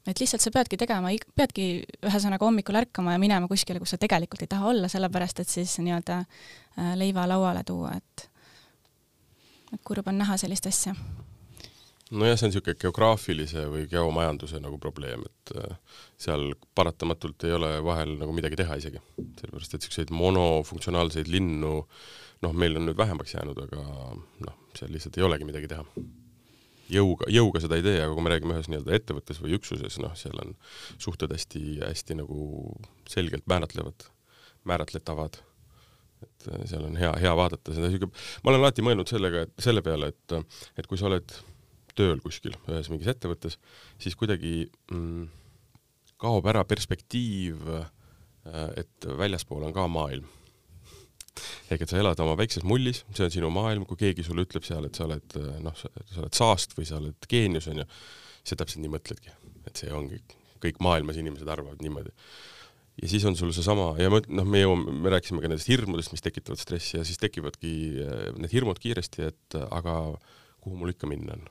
[0.06, 4.42] et lihtsalt sa peadki tegema, peadki ühesõnaga hommikul ärkama ja minema kuskile, kus sa tegelikult
[4.44, 8.30] ei taha olla, sellepärast et siis nii-öelda äh, leiva lauale tuua, et
[9.74, 10.94] et kurb on näha sellist asja.
[12.10, 15.54] nojah, see on niisugune geograafilise või geomajanduse nagu probleem, et
[16.20, 19.00] seal paratamatult ei ole vahel nagu midagi teha isegi,
[19.40, 22.04] sellepärast et niisuguseid monofunktsionaalseid linnu äh,
[22.44, 23.84] noh, meil on nüüd vähemaks jäänud, aga
[24.46, 25.84] noh, seal lihtsalt ei olegi midagi teha.
[26.94, 30.12] jõuga, jõuga seda ei tee, aga kui me räägime ühes nii-öelda ettevõttes või üksuses, noh,
[30.20, 30.52] seal on
[31.00, 32.74] suhted hästi-hästi nagu
[33.10, 34.06] selgelt määratlevad,
[34.68, 35.40] määratletavad
[36.24, 38.10] et äh, seal on hea, hea vaadata seda siuke,
[38.44, 40.36] ma olen alati mõelnud sellega, et selle peale, et,
[40.78, 41.36] et kui sa oled
[41.94, 43.58] tööl kuskil ühes mingis ettevõttes,
[44.02, 45.26] siis kuidagi mm,
[46.20, 47.68] kaob ära perspektiiv
[48.76, 50.26] et väljaspool on ka maailm.
[51.72, 54.66] Ehk et sa elad oma väikses mullis, see on sinu maailm, kui keegi sulle ütleb
[54.66, 55.90] seal, et sa oled noh, sa
[56.22, 57.86] oled saast või sa oled geenius, onju,
[58.44, 59.34] sa täpselt nii mõtledki,
[59.66, 60.20] et see ongi,
[60.62, 62.14] kõik maailmas inimesed arvavad niimoodi
[63.02, 66.12] ja siis on sul seesama ja ma, noh, me jõuame, me rääkisime ka nendest hirmudest,
[66.14, 69.96] mis tekitavad stressi ja siis tekivadki eh, need hirmud kiiresti, et aga
[70.62, 71.48] kuhu mul ikka minna on.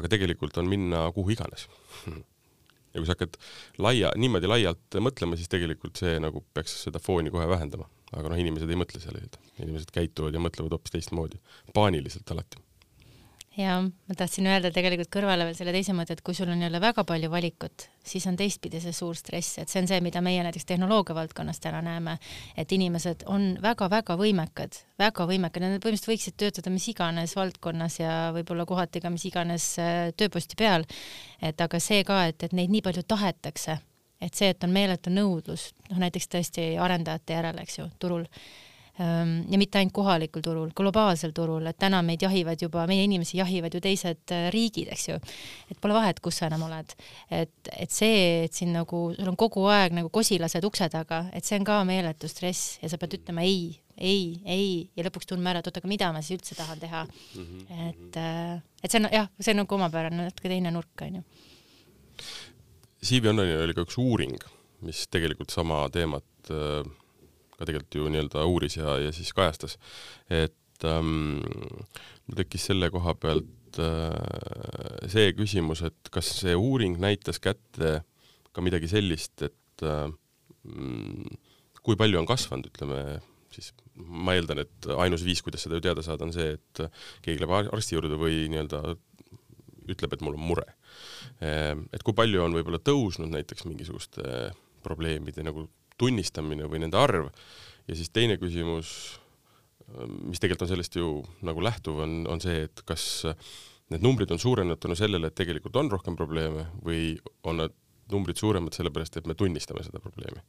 [0.00, 1.68] aga tegelikult on minna kuhu iganes
[2.94, 3.36] ja kui sa hakkad
[3.82, 7.88] laia, niimoodi laialt mõtlema, siis tegelikult see nagu peaks seda fooni kohe vähendama.
[8.14, 11.40] Aga noh, inimesed ei mõtle selliselt, inimesed käituvad ja mõtlevad hoopis teistmoodi,
[11.74, 12.62] paaniliselt alati.
[13.54, 16.80] Ja ma tahtsin öelda tegelikult kõrvale veel selle teise mõtte, et kui sul on jälle
[16.82, 20.42] väga palju valikut, siis on teistpidi see suur stress, et see on see, mida meie
[20.42, 22.16] näiteks tehnoloogia valdkonnas täna näeme,
[22.58, 28.18] et inimesed on väga-väga võimekad, väga võimekad, nad põhimõtteliselt võiksid töötada mis iganes valdkonnas ja
[28.34, 30.82] võib-olla kohati ka mis iganes äh, tööposti peal.
[31.38, 33.78] et aga see ka, et, et neid nii palju tahetakse,
[34.24, 38.24] et see, et on meeletu nõudlus, noh näiteks tõesti arendajate järele, eks ju, turul
[38.94, 43.40] Ehm, ja mitte ainult kohalikul turul, globaalsel turul, et täna meid jahivad juba, meie inimesi
[43.40, 45.16] jahivad ju teised äh, riigid, eks ju.
[45.72, 46.94] et pole vahet, kus sa enam oled.
[47.26, 51.42] et, et see, et siin nagu, sul on kogu aeg nagu kosilased ukse taga, et
[51.42, 55.50] see on ka meeletu stress ja sa pead ütlema ei, ei, ei ja lõpuks tundma
[55.50, 57.02] ära, et oot, aga mida ma siis üldse tahan teha.
[57.10, 57.88] -hmm.
[57.88, 61.26] et, äh, et see on jah, see on nagu omapärane natuke teine nurk, onju.
[63.04, 64.38] Siivi Onnani oli ka üks uuring,
[64.84, 66.84] mis tegelikult sama teemat äh
[67.58, 69.76] ka tegelikult ju nii-öelda uuris ja, ja siis kajastas,
[70.32, 71.38] et ähm,
[72.26, 78.00] mul tekkis selle koha pealt äh, see küsimus, et kas see uuring näitas kätte
[78.54, 80.10] ka midagi sellist, et äh,
[81.84, 83.00] kui palju on kasvanud, ütleme
[83.54, 86.80] siis ma eeldan, et ainus viis, kuidas seda ju teada saada, on see, et
[87.22, 88.96] keegi läheb arsti juurde või nii-öelda
[89.92, 90.64] ütleb, et mul on mure.
[91.42, 94.52] Ehm, et kui palju on võib-olla tõusnud näiteks mingisuguste
[94.84, 95.66] probleemide nagu
[95.98, 97.30] tunnistamine või nende arv
[97.88, 98.90] ja siis teine küsimus,
[100.24, 101.08] mis tegelikult on sellest ju
[101.46, 103.24] nagu lähtuv, on, on see, et kas
[103.92, 107.74] need numbrid on suurenenud tänu sellele, et tegelikult on rohkem probleeme või on need
[108.12, 110.42] numbrid suuremad sellepärast, et me tunnistame seda probleemi.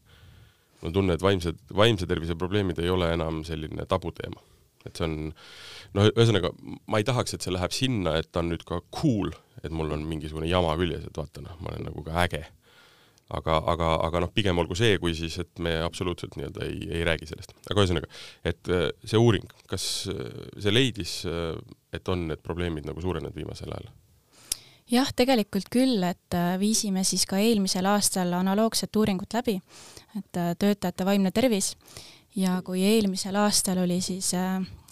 [0.82, 4.42] mul on tunne, et vaimsed, vaimse tervise probleemid ei ole enam selline tabuteema.
[4.86, 5.18] Et see on,
[5.98, 6.52] noh, ühesõnaga
[6.92, 9.94] ma ei tahaks, et see läheb sinna, et ta on nüüd ka cool, et mul
[9.96, 12.46] on mingisugune jama küljes, et vaata noh, ma olen nagu ka äge
[13.34, 17.04] aga, aga, aga noh, pigem olgu see, kui siis, et me absoluutselt nii-öelda ei, ei
[17.08, 17.56] räägi sellest.
[17.66, 18.10] aga ühesõnaga,
[18.46, 20.24] et äh, see uuring, kas äh,
[20.62, 21.54] see leidis, äh,
[21.96, 23.94] et on need probleemid nagu suurenenud viimasel ajal?
[24.92, 29.58] jah, tegelikult küll, et viisime siis ka eelmisel aastal analoogset uuringut läbi,
[30.20, 31.72] et töötajate vaimne tervis
[32.36, 34.34] ja kui eelmisel aastal oli siis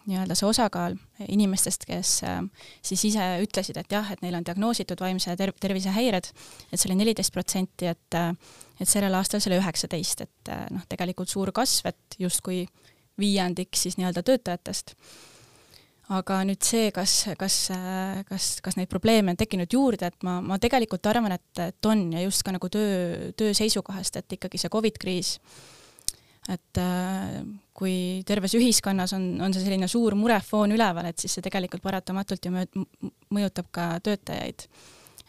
[0.05, 0.95] nii-öelda see osakaal
[1.27, 2.39] inimestest, kes äh,
[2.83, 6.29] siis ise ütlesid, et jah, et neil on diagnoositud vaimse ter-, tervisehäired,
[6.71, 8.33] et see oli neliteist protsenti, et äh,
[8.81, 12.65] et sellel aastal see oli üheksateist, et äh, noh, tegelikult suur kasv, et justkui
[13.19, 14.97] viiendik siis nii-öelda töötajatest.
[16.13, 17.55] aga nüüd see, kas, kas,
[18.27, 22.09] kas, kas neid probleeme on tekkinud juurde, et ma, ma tegelikult arvan, et, et on
[22.11, 25.37] ja just ka nagu töö, töö seisukohast, et ikkagi see Covid kriis
[26.51, 31.45] et äh, kui terves ühiskonnas on, on see selline suur murefoon üleval, et siis see
[31.45, 32.53] tegelikult paratamatult ju
[33.33, 34.67] mõjutab ka töötajaid.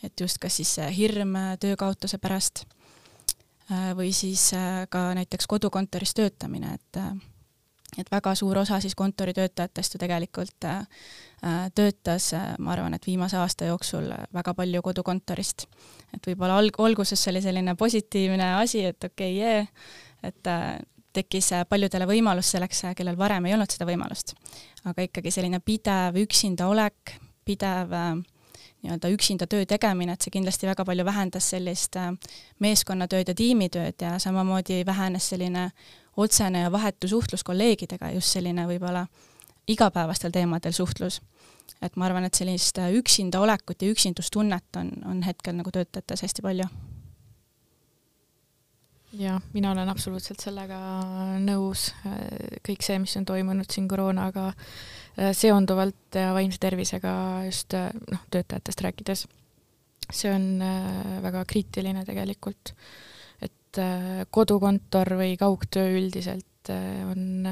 [0.05, 2.65] et just kas siis hirm töö kaotuse pärast
[3.71, 7.01] äh, või siis äh, ka näiteks kodukontoris töötamine, et
[7.95, 10.65] et väga suur osa siis kontoritöötajatest ju tegelikult
[11.75, 15.67] töötas, ma arvan, et viimase aasta jooksul väga palju kodukontorist.
[16.17, 19.69] et võib-olla alg-, alguses see oli selline positiivne asi, et okei okay,, jee,
[20.27, 20.51] et
[21.15, 24.35] tekkis äh, paljudele võimalus selleks, äh, kellel varem ei olnud seda võimalust.
[24.85, 28.15] aga ikkagi selline pidev üksinda olek, pidev äh,
[28.85, 31.97] nii-öelda üksinda töö tegemine, et see kindlasti väga palju vähendas sellist
[32.61, 35.71] meeskonnatööd ja tiimitööd ja samamoodi vähenes selline
[36.21, 39.07] otsene ja vahetu suhtlus kolleegidega, just selline võib-olla
[39.69, 41.23] igapäevastel teemadel suhtlus.
[41.81, 46.45] et ma arvan, et sellist üksinda olekut ja üksindustunnet on, on hetkel nagu töötajates hästi
[46.45, 46.69] palju
[49.19, 50.79] jah, mina olen absoluutselt sellega
[51.43, 51.89] nõus,
[52.67, 57.15] kõik see, mis on toimunud siin koroonaga äh, seonduvalt ja vaimse tervisega
[57.47, 59.27] just äh, noh, töötajatest rääkides,
[60.11, 62.75] see on äh, väga kriitiline tegelikult.
[63.45, 63.79] et
[64.31, 66.71] kodukontor või kaugtöö üldiselt
[67.11, 67.49] on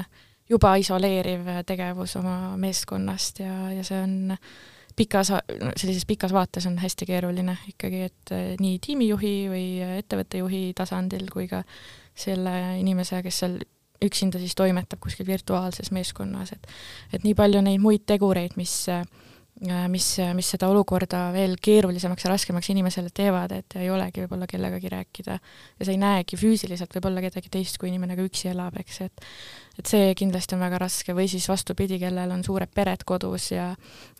[0.49, 4.31] juba isoleeriv tegevus oma meeskonnast ja, ja see on
[4.95, 5.31] pikas,
[5.79, 9.67] sellises pikas vaates on hästi keeruline ikkagi, et eh, nii tiimijuhi või
[9.99, 11.63] ettevõttejuhi tasandil kui ka
[12.15, 13.59] selle inimese, kes seal
[14.03, 16.67] üksinda siis toimetab kuskil virtuaalses meeskonnas, et
[17.13, 18.83] et nii palju neid muid tegureid, mis
[19.61, 24.47] Äh, mis, mis seda olukorda veel keerulisemaks ja raskemaks inimesele teevad, et ei olegi võib-olla
[24.49, 25.35] kellegagi rääkida.
[25.77, 29.23] Ja sa ei näegi füüsiliselt võib-olla kedagi teist, kui inimene ka üksi elab, eks, et
[29.79, 33.71] et see kindlasti on väga raske või siis vastupidi, kellel on suured pered kodus ja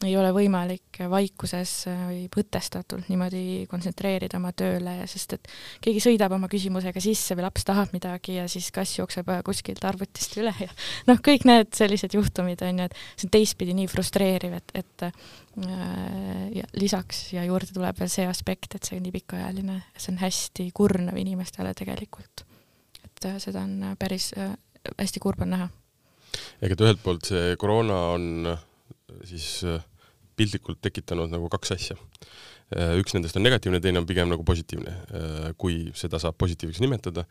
[0.06, 5.52] ei ole võimalik vaikuses või mõtestatult niimoodi kontsentreerida oma tööle, sest et
[5.84, 10.39] keegi sõidab oma küsimusega sisse või laps tahab midagi ja siis kass jookseb kuskilt arvutist
[10.42, 10.70] üle ja
[11.10, 15.08] noh, kõik need sellised juhtumid on ju, et see on teistpidi nii frustreeriv, et, et
[15.10, 15.16] äh,
[16.58, 20.22] ja lisaks ja juurde tuleb veel see aspekt, et see on nii pikaajaline, see on
[20.24, 22.48] hästi kurnav inimestele tegelikult.
[23.04, 24.56] et äh, seda on päris äh,
[24.91, 25.69] hästi kurb on näha.
[26.63, 28.63] ega ta ühelt poolt see koroona on äh,
[29.30, 29.84] siis äh,
[30.38, 31.98] piltlikult tekitanud nagu kaks asja.
[32.74, 34.96] Äh, üks nendest on negatiivne, teine on pigem nagu positiivne,
[35.62, 37.26] kui seda saab positiivseks nimetada.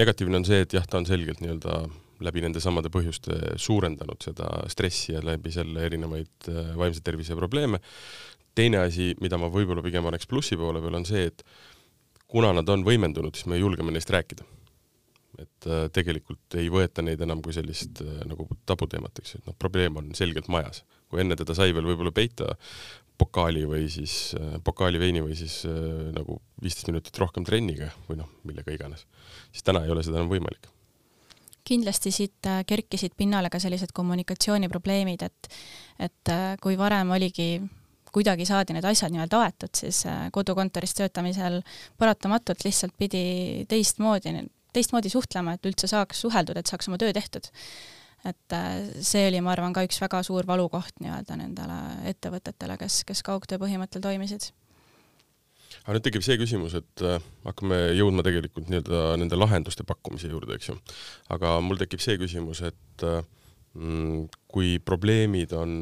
[0.00, 1.80] negatiivne on see, et jah, ta on selgelt nii-öelda
[2.26, 7.78] läbi nende samade põhjuste suurendanud seda stressi ja läbi selle erinevaid vaimse tervise probleeme.
[8.58, 11.44] teine asi, mida ma võib-olla pigem paneks plussi poole peal, on see, et
[12.26, 14.57] kuna nad on võimendunud, siis me julgeme neist rääkida
[15.38, 19.50] et äh, tegelikult ei võeta neid enam kui sellist äh, nagu tabuteemat, eks ju, et
[19.50, 20.84] noh, probleem on selgelt majas.
[21.08, 22.52] kui enne teda sai veel võib-olla peita
[23.18, 25.62] pokaali või siis äh, pokaali veini või siis
[26.14, 29.06] nagu viisteist minutit rohkem trenniga või noh, millega iganes,
[29.52, 30.70] siis täna ei ole seda enam võimalik
[31.68, 35.50] kindlasti siit kerkisid pinnale ka sellised kommunikatsiooniprobleemid, et
[36.00, 36.30] et
[36.64, 37.58] kui varem oligi
[38.08, 39.98] kuidagi saadi need asjad nii-öelda aetud, siis
[40.32, 41.58] kodukontoris töötamisel
[42.00, 44.32] paratamatult lihtsalt pidi teistmoodi
[44.76, 47.50] teistmoodi suhtlema, et üldse saaks suheldud, et saaks oma töö tehtud.
[48.26, 51.76] et äh, see oli, ma arvan, ka üks väga suur valukoht nii-öelda nendele
[52.10, 54.50] ettevõtetele, kes, kes kaugtöö põhimõttel toimisid
[55.84, 60.56] aga nüüd tekib see küsimus, et äh, hakkame jõudma tegelikult nii-öelda nende lahenduste pakkumise juurde,
[60.58, 60.76] eks ju.
[61.34, 63.22] aga mul tekib see küsimus, et äh,
[64.48, 65.72] kui probleemid on,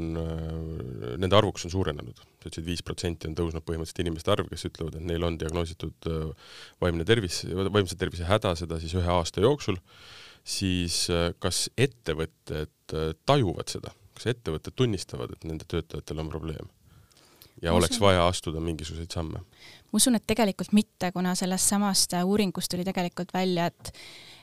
[1.16, 4.98] nende arvukus on suurenenud, sa ütlesid viis protsenti on tõusnud põhimõtteliselt inimeste arv, kes ütlevad,
[4.98, 6.08] et neil on diagnoositud
[6.82, 9.78] vaimne tervis, vaimse tervise häda, seda siis ühe aasta jooksul,
[10.46, 11.06] siis
[11.42, 12.96] kas ettevõtted
[13.26, 16.75] tajuvad seda, kas ettevõtted tunnistavad, et nende töötajatel on probleem?
[17.62, 19.40] Ja ma oleks usun, vaja astuda mingisuguseid samme?
[19.40, 23.92] ma usun, et tegelikult mitte, kuna sellest samast uuringust tuli tegelikult välja, et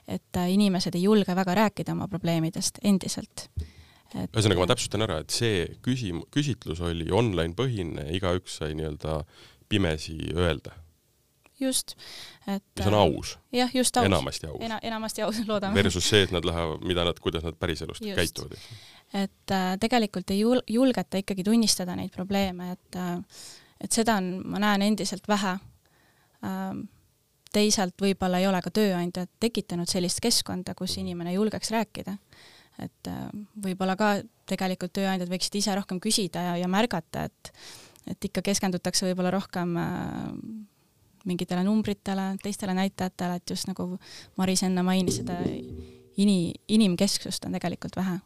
[0.08, 4.30] et inimesed ei julge väga rääkida oma probleemidest endiselt et....
[4.34, 9.22] ühesõnaga, ma täpsustan ära, et see küsim-, küsitlus oli online põhine, igaüks sai nii-öelda
[9.72, 10.76] pimesi öelda.
[11.60, 11.96] just,
[12.48, 13.38] et mis on aus.
[13.56, 14.06] jah, just aus.
[14.06, 14.80] enamasti aus Ena,.
[14.84, 15.76] enamasti aus, loodame.
[15.84, 18.58] Versus see, et nad lähevad, mida nad, kuidas nad päriselus käituvad.
[19.14, 23.20] et äh, tegelikult ei jul-, julgeta ikkagi tunnistada neid probleeme, et äh,
[23.84, 25.58] et seda on, ma näen endiselt vähe
[26.48, 26.86] ähm,
[27.54, 32.16] teisalt võib-olla ei ole ka tööandjad tekitanud sellist keskkonda, kus inimene julgeks rääkida
[32.82, 33.26] et äh,
[33.64, 34.14] võib-olla ka
[34.50, 37.54] tegelikult tööandjad võiksid ise rohkem küsida ja, ja märgata, et
[38.10, 40.32] et ikka keskendutakse võib-olla rohkem äh,
[41.30, 43.94] mingitele numbritele, teistele näitajatele, et just nagu
[44.40, 45.40] Maris enne mainis, seda
[46.18, 48.20] ini-, inimkesksust on tegelikult vähe.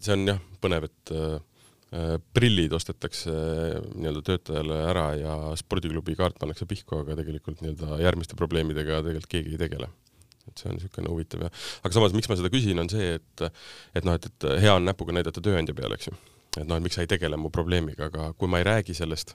[0.00, 1.36] see on jah, põnev, et äh,
[1.96, 3.32] äh prillid ostetakse
[3.94, 9.56] nii-öelda töötajale ära ja spordiklubi kaart pannakse pihku, aga tegelikult nii-öelda järgmiste probleemidega tegelikult keegi
[9.56, 9.88] ei tegele
[10.46, 11.50] et see on niisugune huvitav ja
[11.82, 13.44] aga samas, miks ma seda küsin, on see, et
[13.98, 16.14] et noh, et, et hea on näpuga näidata tööandja peale, eks ju.
[16.60, 19.34] et noh, et miks sa ei tegele mu probleemiga, aga kui ma ei räägi sellest,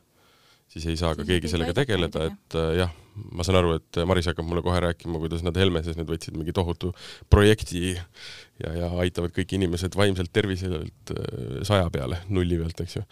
[0.71, 2.91] siis ei saa ka keegi sellega tegeleda, et äh, jah,
[3.35, 6.55] ma saan aru, et Maris hakkab mulle kohe rääkima, kuidas nad Helmeses nüüd võtsid mingi
[6.55, 6.93] tohutu
[7.31, 13.07] projekti ja, ja aitavad kõik inimesed vaimselt terviselt äh, saja peale, nulli pealt, eks ju.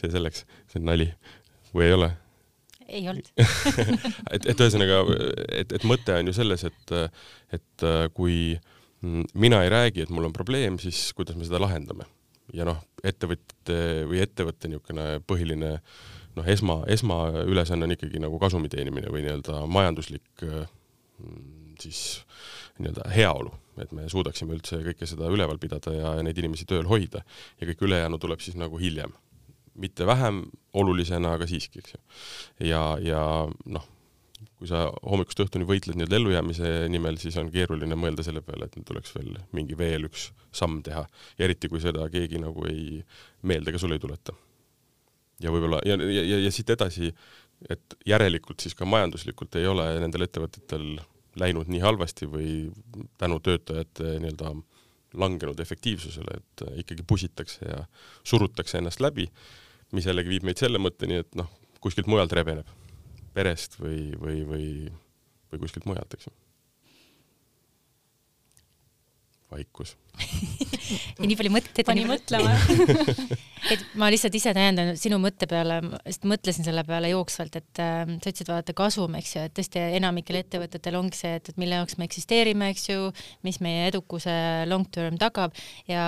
[0.00, 1.08] see selleks, see on nali.
[1.72, 2.10] või ei ole?
[2.90, 3.28] ei olnud
[4.34, 5.02] et, et ühesõnaga,
[5.54, 6.94] et, et mõte on ju selles, et,
[7.54, 8.58] et kui
[9.00, 12.04] mina ei räägi, et mul on probleem, siis kuidas me seda lahendame.
[12.56, 13.78] Ja noh, ettevõtte
[14.10, 15.76] või ettevõtte niisugune põhiline
[16.36, 20.44] noh, esma, esmaülesanne on ikkagi nagu kasumi teenimine või nii-öelda majanduslik
[21.80, 22.20] siis
[22.80, 26.88] nii-öelda heaolu, et me suudaksime üldse kõike seda üleval pidada ja, ja neid inimesi tööl
[26.88, 27.24] hoida
[27.60, 29.12] ja kõik ülejäänu tuleb siis nagu hiljem
[29.80, 30.44] mitte vähem
[30.76, 32.00] olulisena, aga siiski, eks ju.
[32.68, 33.22] ja, ja
[33.64, 33.86] noh,
[34.60, 38.76] kui sa hommikust õhtuni võitled nii-öelda ellujäämise nimel, siis on keeruline mõelda selle peale, et
[38.86, 41.06] tuleks veel mingi veel üks samm teha.
[41.38, 43.00] ja eriti, kui seda keegi nagu ei
[43.42, 44.34] meelde ka sulle ei tuleta.
[45.40, 47.12] ja võib-olla, ja, ja, ja, ja siit edasi,
[47.68, 50.92] et järelikult siis ka majanduslikult ei ole nendel ettevõtetel
[51.40, 52.52] läinud nii halvasti või
[53.18, 54.54] tänu töötajate nii-öelda
[55.20, 57.82] langenud efektiivsusele, et ikkagi pusitakse ja
[58.22, 59.26] surutakse ennast läbi
[59.96, 61.48] mis jällegi viib meid selle mõtteni, et noh,
[61.82, 62.68] kuskilt mujalt rebeneb,
[63.34, 64.68] perest või, või, või,
[65.52, 66.36] või kuskilt mujalt, eks ju.
[69.50, 71.86] vaikus ja nii palju mõtteid.
[71.86, 72.52] pani mõtlema
[73.72, 78.04] et ma lihtsalt ise täiendan sinu mõtte peale, sest mõtlesin selle peale jooksvalt, et äh,
[78.06, 81.80] sa ütlesid, vaata kasum, eks ju, et tõesti enamikel ettevõtetel ongi see, et, et mille
[81.80, 83.10] jaoks me eksisteerime, eks ju,
[83.46, 84.34] mis meie edukuse
[84.70, 85.56] long term tagab
[85.90, 86.06] ja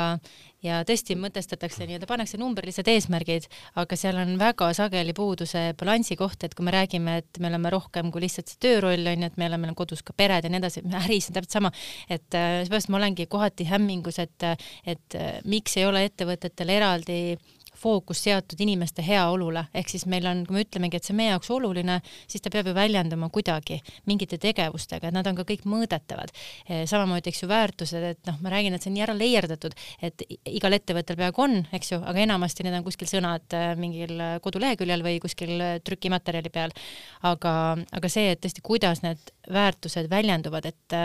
[0.63, 3.49] ja tõesti mõtestatakse nii-öelda, pannakse numbrilised eesmärgid,
[3.81, 7.51] aga seal on väga sageli puudu see balansi koht, et kui me räägime, et me
[7.51, 10.53] oleme rohkem kui lihtsalt see tööroll on ju, et me oleme kodus ka pered ja
[10.53, 11.73] nii edasi, äris on täpselt sama,
[12.09, 14.49] et äh, seepärast ma olengi kohati hämmingus, et,
[14.87, 17.19] et äh, miks ei ole ettevõtetel eraldi
[17.83, 21.51] fookus seatud inimeste heaolule, ehk siis meil on, kui me ütlemegi, et see meie jaoks
[21.55, 21.99] oluline,
[22.31, 26.33] siis ta peab ju väljenduma kuidagi mingite tegevustega, et nad on ka kõik mõõdetavad.
[26.69, 29.77] Eh, samamoodi, eks ju, väärtused, et noh, ma räägin, et see on nii ära leierdatud,
[30.03, 34.15] et igal ettevõttel peaaegu on, eks ju, aga enamasti need on kuskil sõnad eh, mingil
[34.45, 36.75] koduleheküljel või kuskil trükimaterjali peal.
[37.23, 37.53] aga,
[37.93, 40.99] aga see, et tõesti, kuidas need väärtused väljenduvad, et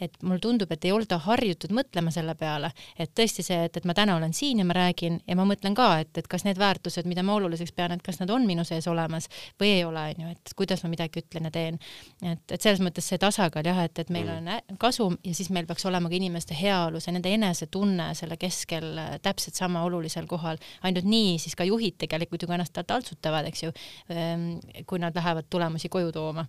[0.00, 3.86] et mulle tundub, et ei olda harjutud mõtlema selle peale, et tõesti see, et, et
[3.88, 6.60] ma täna olen siin ja ma räägin ja ma mõtlen ka, et, et kas need
[6.60, 9.28] väärtused, mida ma oluliseks pean, et kas nad on minu sees olemas
[9.60, 11.78] või ei ole, on ju, et kuidas ma midagi ütlen ja teen.
[12.22, 14.50] et, et selles mõttes see tasakaal jah, et, et meil mm.
[14.72, 18.92] on kasum ja siis meil peaks olema ka inimeste heaolu, see nende enesetunne selle keskel
[19.22, 20.60] täpselt sama olulisel kohal.
[20.82, 23.72] ainult nii siis ka juhid tegelikult ju ka ennast taltsutavad, eks ju,
[24.12, 24.52] ehm,
[24.86, 26.46] kui nad lähevad tulemusi koju tooma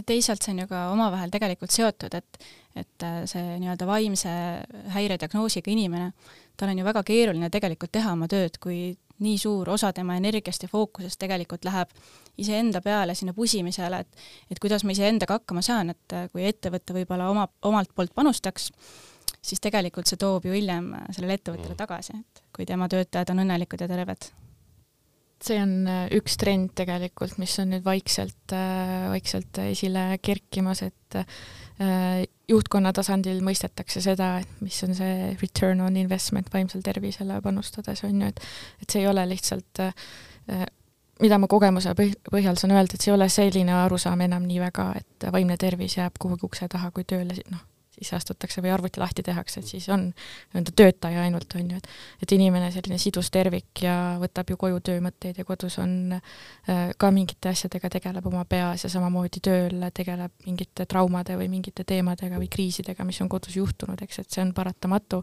[0.00, 2.42] ja teisalt see on ju ka omavahel tegelikult seotud, et
[2.78, 4.30] et see nii-öelda vaimse
[4.94, 6.12] häirediagnoosiga inimene,
[6.56, 10.62] tal on ju väga keeruline tegelikult teha oma tööd, kui nii suur osa tema energiast
[10.64, 11.90] ja fookusest tegelikult läheb
[12.40, 17.28] iseenda peale, sinna pusimisele, et et kuidas ma iseendaga hakkama saan, et kui ettevõte võib-olla
[17.32, 18.70] oma, omalt poolt panustaks,
[19.42, 21.82] siis tegelikult see toob ju hiljem sellele ettevõttele mm.
[21.82, 24.30] tagasi, et kui tema töötajad on õnnelikud ja terved
[25.44, 31.18] see on äh, üks trend tegelikult, mis on nüüd vaikselt, äh, vaikselt esile kerkimas, et
[31.20, 38.04] äh, juhtkonna tasandil mõistetakse seda, et mis on see return on investment vaimsele tervisele panustades,
[38.08, 38.44] on ju, et
[38.82, 39.84] et see ei ole lihtsalt
[41.20, 44.92] mida ma kogemuse põhjal saan öelda, et see ei ole selline arusaam enam nii väga,
[45.00, 47.64] et vaimne tervis jääb kuhugi ukse taha, kui tööle noh,
[48.00, 51.88] sisse astutakse või arvuti lahti tehakse, et siis on nii-öelda töötaja ainult, on ju, et
[52.24, 57.10] et inimene selline sidus tervik ja võtab ju koju töömõtteid ja kodus on äh, ka
[57.14, 62.48] mingite asjadega, tegeleb oma peas ja samamoodi tööl tegeleb mingite traumade või mingite teemadega või
[62.52, 65.22] kriisidega, mis on kodus juhtunud, eks, et see on paratamatu.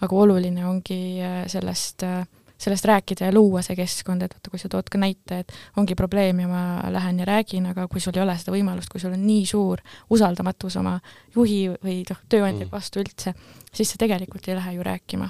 [0.00, 2.26] aga oluline ongi äh, sellest äh,
[2.58, 5.94] sellest rääkida ja luua see keskkond, et vaata, kui sa tood ka näite, et ongi
[5.98, 9.12] probleem ja ma lähen ja räägin, aga kui sul ei ole seda võimalust, kui sul
[9.12, 10.96] on nii suur usaldamatus oma
[11.34, 12.72] juhi või noh, tööandja mm.
[12.72, 13.34] vastu üldse,
[13.72, 15.28] siis sa tegelikult ei lähe ju rääkima.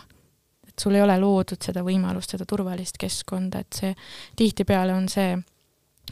[0.69, 3.95] et sul ei ole loodud seda võimalust, seda turvalist keskkonda, et see
[4.37, 5.35] tihtipeale on see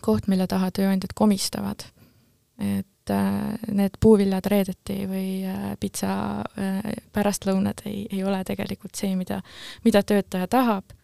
[0.02, 1.86] koht, mille taha tööandjad komistavad.
[2.58, 9.16] et äh, need puuviljad reedeti või äh, pitsa äh, pärastlõunad ei, ei ole tegelikult see,
[9.18, 9.40] mida,
[9.84, 10.94] mida töötaja tahab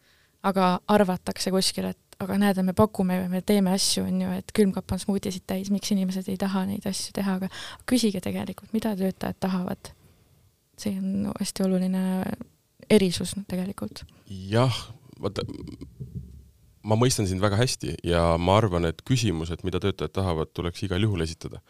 [0.46, 4.94] aga arvatakse kuskil, et aga näed, me pakume, me teeme asju, on ju, et külmkapp
[4.94, 7.48] on smuutisid täis, miks inimesed ei taha neid asju teha, aga
[7.88, 9.94] küsige tegelikult, mida töötajad tahavad.
[10.80, 12.02] see on hästi oluline
[12.88, 14.04] erisus tegelikult.
[14.28, 14.76] jah,
[15.20, 15.44] vaata,
[16.82, 21.02] ma mõistan sind väga hästi ja ma arvan, et küsimused, mida töötajad tahavad, tuleks igal
[21.02, 21.60] juhul esitada.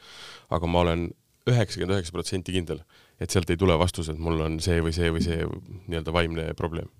[0.51, 1.11] aga ma olen
[1.51, 2.83] üheksakümmend üheksa protsenti kindel,
[3.19, 5.47] et sealt ei tule vastus, et mul on see või see või see
[5.87, 6.91] nii-öelda vaimne probleem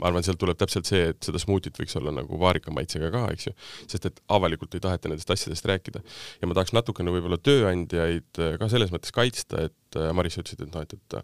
[0.00, 3.24] ma arvan, sealt tuleb täpselt see, et seda smuutit võiks olla nagu vaarika maitsega ka,
[3.34, 3.56] eks ju,
[3.90, 6.02] sest et avalikult ei taheta nendest asjadest rääkida.
[6.40, 10.44] ja ma tahaks natukene võib-olla tööandjaid äh, ka selles mõttes kaitsta, et äh, Maris, sa
[10.44, 11.20] ütlesid, et noh, et, et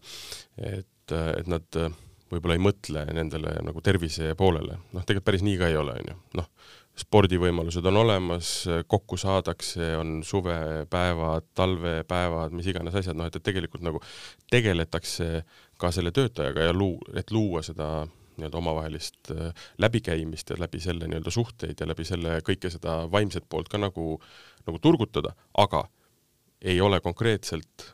[0.59, 1.95] et, et nad äh,
[2.33, 6.13] võib-olla ei mõtle nendele nagu tervise poolele, noh, tegelikult päris nii ka ei ole, on
[6.13, 6.51] ju, noh,
[6.99, 8.51] spordivõimalused on olemas,
[8.91, 14.03] kokku saadakse, on suvepäevad, talvepäevad, mis iganes asjad, noh et, et tegelikult nagu
[14.51, 15.45] tegeletakse
[15.79, 18.03] ka selle töötajaga ja luu-, et luua seda
[18.39, 23.47] nii-öelda omavahelist äh, läbikäimist ja läbi selle nii-öelda suhteid ja läbi selle kõike seda vaimset
[23.49, 24.17] poolt ka nagu,
[24.67, 25.85] nagu turgutada, aga
[26.63, 27.89] ei ole konkreetselt,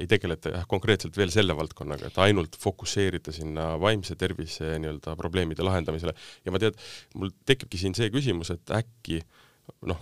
[0.00, 5.64] ei tegeleta jah, konkreetselt veel selle valdkonnaga, et ainult fokusseerida sinna vaimse tervise nii-öelda probleemide
[5.64, 6.14] lahendamisele.
[6.44, 6.78] Ja ma tead,
[7.16, 9.20] mul tekibki siin see küsimus, et äkki
[9.88, 10.00] noh,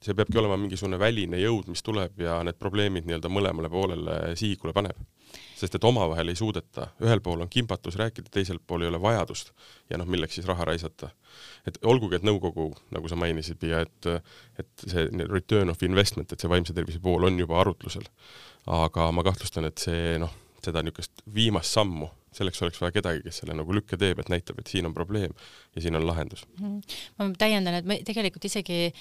[0.00, 4.72] see peabki olema mingisugune väline jõud, mis tuleb ja need probleemid nii-öelda mõlemale poolele sihikule
[4.76, 5.00] paneb
[5.60, 9.52] sest et omavahel ei suudeta, ühel pool on kimbatus rääkida, teisel pool ei ole vajadust
[9.90, 11.10] ja noh, milleks siis raha raisata.
[11.68, 14.08] et olgugi, et nõukogu, nagu sa mainisid, Piia, et
[14.58, 18.06] et see return of investment, et see vaimse tervise pool on juba arutlusel,
[18.66, 20.32] aga ma kahtlustan, et see noh,
[20.64, 24.60] seda niisugust viimast sammu, selleks oleks vaja kedagi, kes selle nagu lükke teeb, et näitab,
[24.60, 25.34] et siin on probleem
[25.74, 26.46] ja siin on lahendus.
[26.58, 26.80] Mhm.
[27.18, 28.92] ma täiendan, et me tegelikult isegi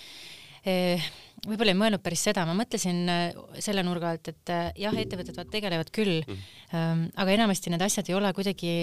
[1.47, 3.27] võib-olla ei mõelnud päris seda, ma mõtlesin äh,
[3.63, 8.09] selle nurga alt, et äh, jah, ettevõtted vaat tegelevad küll mm., aga enamasti need asjad
[8.11, 8.73] ei ole kuidagi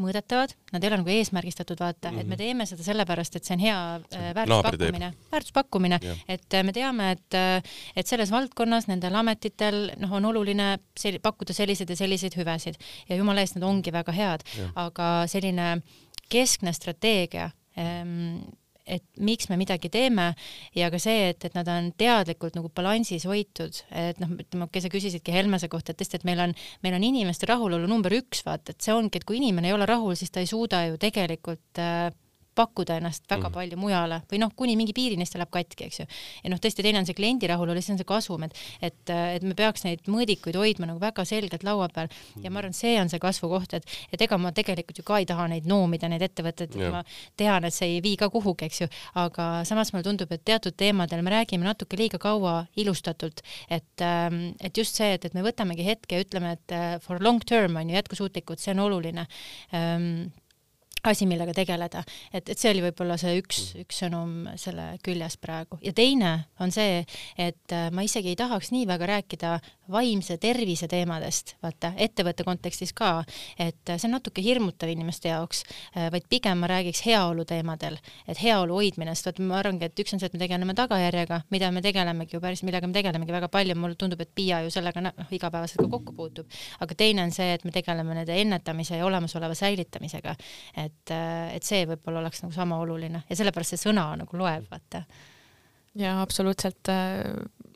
[0.00, 2.20] mõõdetavad, nad ei ole nagu eesmärgistatud, vaata mm, -hmm.
[2.20, 2.40] et me mhm.
[2.40, 3.78] teeme seda sellepärast, et see on hea
[4.38, 7.38] väärtuspakkumine, väärtuspakkumine, et me teame, et
[7.96, 13.18] et selles valdkonnas nendel ametitel noh, on oluline sel pakkuda selliseid ja selliseid hüvesid ja
[13.18, 15.82] jumala eest, need ongi väga head, aga selline
[16.30, 18.40] keskne strateegia ähm,
[18.86, 20.30] et miks me midagi teeme
[20.76, 24.84] ja ka see, et, et nad on teadlikult nagu balansis hoitud, et noh, ütleme, okei,
[24.84, 26.54] sa küsisidki Helmese kohta, et tõesti, et meil on,
[26.84, 29.88] meil on inimeste rahulolu number üks, vaata, et see ongi, et kui inimene ei ole
[29.88, 32.10] rahul, siis ta ei suuda ju tegelikult äh,
[32.58, 33.54] pakkuda ennast väga mm.
[33.54, 36.06] palju mujale või noh, kuni mingi piirini, siis ta läheb katki, eks ju.
[36.44, 39.46] ja noh, tõesti, teine on see kliendi rahulolu, siis on see kasum, et, et, et
[39.46, 42.10] me peaks neid mõõdikuid hoidma nagu väga selgelt laua peal.
[42.42, 45.28] Ja ma arvan, see on see kasvukoht, et, et ega ma tegelikult ju ka ei
[45.28, 47.04] taha neid noomida, neid ettevõtteid, et ma
[47.38, 48.90] tean, et see ei vii ka kuhugi, eks ju,
[49.20, 54.42] aga samas mulle tundub, et teatud teemadel me räägime natuke liiga kaua ilustatult, et, ähm,
[54.60, 57.78] et just see, et, et me võtamegi hetke ja ütleme, et äh, for long term
[57.80, 59.26] on ju jätkusuutlikud, see on oluline.
[59.76, 60.30] Ähm,
[61.04, 65.78] asi, millega tegeleda, et, et see oli võib-olla see üks, üks sõnum selle küljes praegu.
[65.84, 67.02] Ja teine on see,
[67.40, 69.54] et äh, ma isegi ei tahaks nii väga rääkida
[69.90, 73.24] vaimse tervise teemadest, vaata ettevõtte kontekstis ka,
[73.58, 75.64] et äh, see on natuke hirmutav inimeste jaoks,
[75.96, 77.98] äh, vaid pigem ma räägiks heaolu teemadel,
[78.28, 81.42] et heaolu hoidmine, sest vot ma arvangi, et üks on see, et me tegeleme tagajärjega,
[81.54, 84.70] mida me tegelemegi ju päris, millega me tegelemegi väga palju, mulle tundub, et Piia ju
[84.72, 89.00] sellega noh, igapäevaselt ka kokku puutub, aga teine on see, et me tegeleme nende ennetamise
[89.00, 90.36] ja olemasoleva säilitamisega,
[90.84, 91.14] et et,
[91.56, 95.04] et see võib-olla oleks nagu sama oluline ja sellepärast see sõna nagu loeb, vaata.
[95.98, 96.90] jaa, absoluutselt,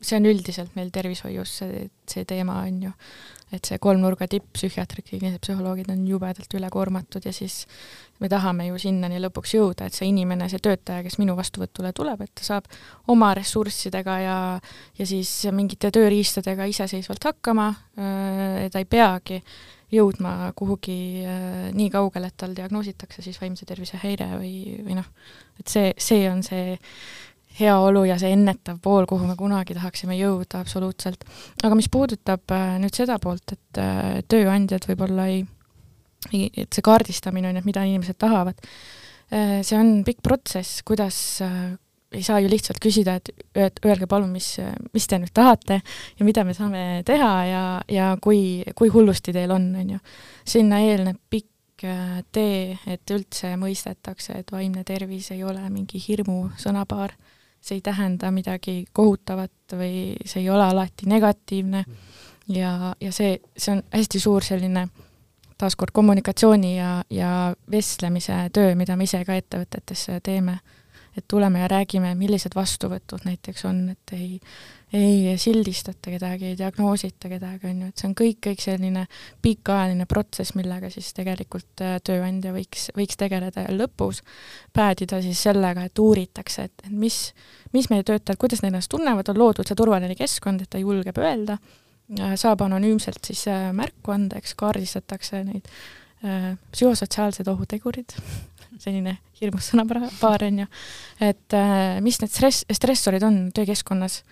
[0.05, 2.93] see on üldiselt meil tervishoius see, see teema on ju,
[3.55, 7.63] et see kolmnurga tipp, psühhiaatrid, kliinilised psühholoogid on jubedalt ülekoormatud ja siis
[8.23, 12.25] me tahame ju sinnani lõpuks jõuda, et see inimene, see töötaja, kes minu vastuvõtule tuleb,
[12.25, 12.69] et ta saab
[13.11, 14.39] oma ressurssidega ja
[14.99, 19.41] ja siis mingite tööriistadega iseseisvalt hakkama, ta ei peagi
[19.95, 25.07] jõudma kuhugi äh, nii kaugele, et tal diagnoositakse siis vaimse tervise häire või, või noh,
[25.61, 26.75] et see, see on see
[27.59, 31.25] heaolu ja see ennetav pool, kuhu me kunagi tahaksime jõuda absoluutselt.
[31.63, 35.45] aga mis puudutab äh, nüüd seda poolt, et äh, tööandjad võib-olla ei,
[36.33, 38.61] ei, et see kaardistamine on ju, et mida inimesed tahavad,
[39.35, 41.17] see on pikk protsess, kuidas
[42.15, 44.55] ei saa ju lihtsalt küsida, et öelge palun, mis,
[44.95, 45.81] mis te nüüd tahate
[46.19, 50.01] ja mida me saame teha ja, ja kui, kui hullusti teil on, on ju.
[50.49, 56.55] sinna eelneb pikk äh, tee, et üldse mõistetakse, et vaimne tervis ei ole mingi hirmu
[56.61, 57.17] sõnapaar,
[57.65, 61.85] see ei tähenda midagi kohutavat või see ei ole alati negatiivne.
[62.53, 64.83] Ja, ja see, see on hästi suur selline
[65.57, 67.31] taaskord kommunikatsiooni ja, ja
[67.71, 70.59] vestlemise töö, mida me ise ka ettevõtetes teeme
[71.17, 74.41] et tuleme ja räägime, millised vastuvõtud näiteks on, et ei,
[74.95, 79.07] ei sildistata kedagi, ei diagnoosita kedagi, on ju, et see on kõik, kõik selline
[79.43, 83.67] pikaajaline protsess, millega siis tegelikult äh, tööandja võiks, võiks tegeleda.
[83.69, 84.23] Ja lõpus
[84.75, 87.19] päädida siis sellega, et uuritakse, et, et mis,
[87.75, 91.19] mis meie töötajad, kuidas nad ennast tunnevad, on loodud see turvaline keskkond, et ta julgeb
[91.23, 91.59] öelda,
[92.39, 95.71] saab anonüümselt siis äh, märku anda, eks kaardistatakse neid
[96.25, 98.17] äh, psühhosotsiaalsed ohutegurid
[98.81, 100.71] selline hirmus sõnapaar, on ju,
[101.25, 104.23] et äh, mis need stress, stressorid on töökeskkonnas,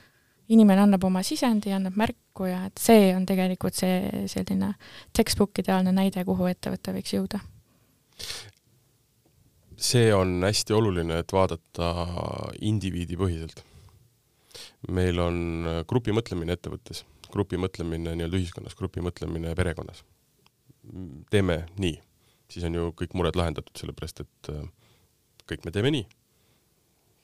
[0.53, 4.73] inimene annab oma sisendi, annab märku ja et see on tegelikult see selline
[5.17, 7.41] textbook ideaalne näide, kuhu ettevõte võiks jõuda.
[9.83, 11.93] see on hästi oluline, et vaadata
[12.61, 13.65] indiviidipõhiselt.
[14.89, 20.05] meil on grupimõtlemine ettevõttes, grupimõtlemine nii-öelda ühiskonnas, grupimõtlemine perekonnas.
[21.31, 22.01] teeme nii
[22.53, 24.67] siis on ju kõik mured lahendatud, sellepärast et äh,
[25.49, 26.09] kõik me teeme nii.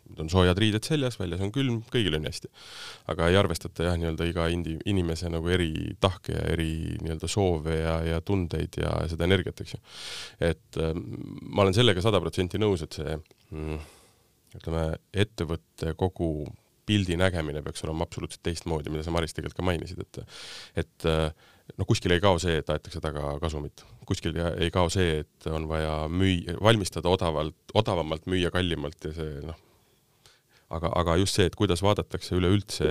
[0.08, 2.48] nüüd on soojad riided seljas, väljas on külm, kõigil on hästi.
[3.12, 6.70] aga ei arvestata jah, nii-öelda iga indi-, inimese nagu eri tahke ja eri
[7.02, 9.82] nii-öelda soove ja, ja tundeid ja seda energiat, eks ju.
[10.52, 13.84] et äh, ma olen sellega sada protsenti nõus, et see mm,
[14.58, 16.32] ütleme, ettevõtte kogu
[16.88, 20.22] pildi nägemine peaks olema absoluutselt teistmoodi, mida sa, Maris, tegelikult ka mainisid, et
[20.84, 21.08] et
[21.76, 25.68] noh, kuskil ei kao see, et aetakse taga kasumit, kuskil ei kao see, et on
[25.70, 29.58] vaja müü-, valmistada odavalt, odavamalt, müüa kallimalt ja see noh,
[30.74, 32.90] aga, aga just see, et kuidas vaadatakse üleüldse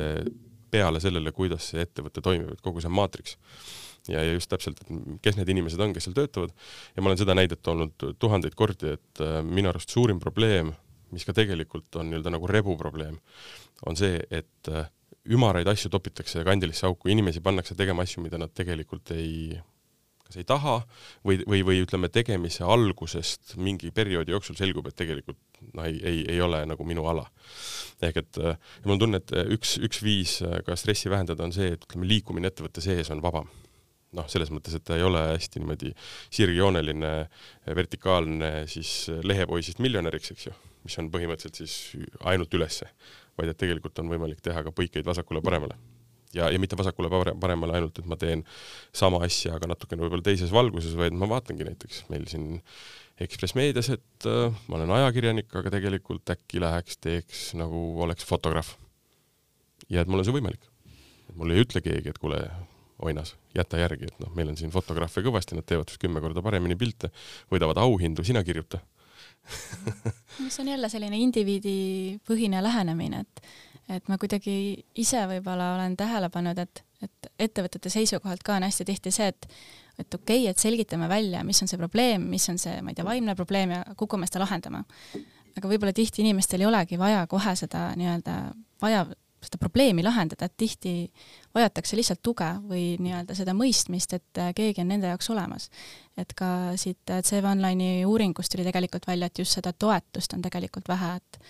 [0.71, 3.37] peale sellele, kuidas see ettevõte toimib, et kogu see maatriks.
[4.07, 6.53] ja, ja just täpselt, et kes need inimesed on, kes seal töötavad.
[6.95, 10.71] Ja ma olen seda näidet toonud tuhandeid kordi, et äh, minu arust suurim probleem,
[11.11, 13.17] mis ka tegelikult on nii-öelda nagu rebu probleem,
[13.87, 14.87] on see, et äh,
[15.33, 19.57] ümaraid asju topitakse kandilisse auku, inimesi pannakse tegema asju, mida nad tegelikult ei
[20.27, 20.81] kas ei taha
[21.25, 25.39] või, või, või ütleme, tegemise algusest mingi perioodi jooksul selgub, et tegelikult
[25.71, 27.23] noh, ei, ei, ei ole nagu minu ala.
[28.03, 31.71] ehk et ja mul on tunne, et üks, üks viis ka stressi vähendada on see,
[31.77, 33.47] et ütleme, liikumine ettevõtte sees on vabam
[34.17, 35.91] noh, selles mõttes, et ta ei ole hästi niimoodi
[36.33, 37.13] sirgjooneline,
[37.75, 40.53] vertikaalne siis lehepoisist miljonäriks, eks ju,
[40.87, 41.75] mis on põhimõtteliselt siis
[42.27, 42.89] ainult ülesse,
[43.37, 45.77] vaid et tegelikult on võimalik teha ka põikeid vasakule-paremale.
[46.35, 48.43] ja, ja mitte vasakule-paremale ainult, et ma teen
[48.95, 52.57] sama asja, aga natukene võib-olla teises valguses, vaid ma vaatangi näiteks meil siin
[53.23, 58.75] Ekspress Meedias, et äh, ma olen ajakirjanik, aga tegelikult äkki läheks, teeks nagu oleks fotograaf.
[59.89, 60.67] ja et mul on see võimalik.
[61.37, 62.39] mulle ei ütle keegi, et kuule,
[63.05, 66.75] oinas, jäta järgi, et noh, meil on siin fotograafe kõvasti, nad teevad kümme korda paremini
[66.75, 67.11] pilte,
[67.51, 68.79] võidavad auhindu, sina kirjuta
[70.49, 73.47] see on jälle selline indiviidipõhine lähenemine, et
[73.87, 74.53] et ma kuidagi
[74.99, 79.47] ise võib-olla olen tähele pannud, et, et ettevõtete seisukohalt ka on hästi tihti see, et
[79.97, 82.97] et okei okay,, et selgitame välja, mis on see probleem, mis on see, ma ei
[82.97, 84.83] tea, vaimne probleem ja kukume seda lahendama.
[85.57, 88.35] aga võib-olla tihti inimestel ei olegi vaja kohe seda nii-öelda,
[88.81, 89.07] vaja
[89.41, 90.93] seda probleemi lahendada, et tihti
[91.57, 95.69] vajatakse lihtsalt tuge või nii-öelda seda mõistmist, et äh, keegi on nende jaoks olemas.
[96.17, 100.45] et ka siit äh, CV Online'i uuringust tuli tegelikult välja, et just seda toetust on
[100.45, 101.41] tegelikult vähe, et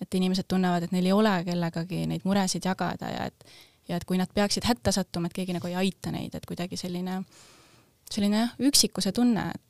[0.00, 3.44] et inimesed tunnevad, et neil ei ole kellegagi neid muresid jagada ja et
[3.88, 6.76] ja et kui nad peaksid hätta sattuma, et keegi nagu ei aita neid, et kuidagi
[6.76, 7.20] selline
[8.10, 9.62] selline jah, üksikuse tunne, et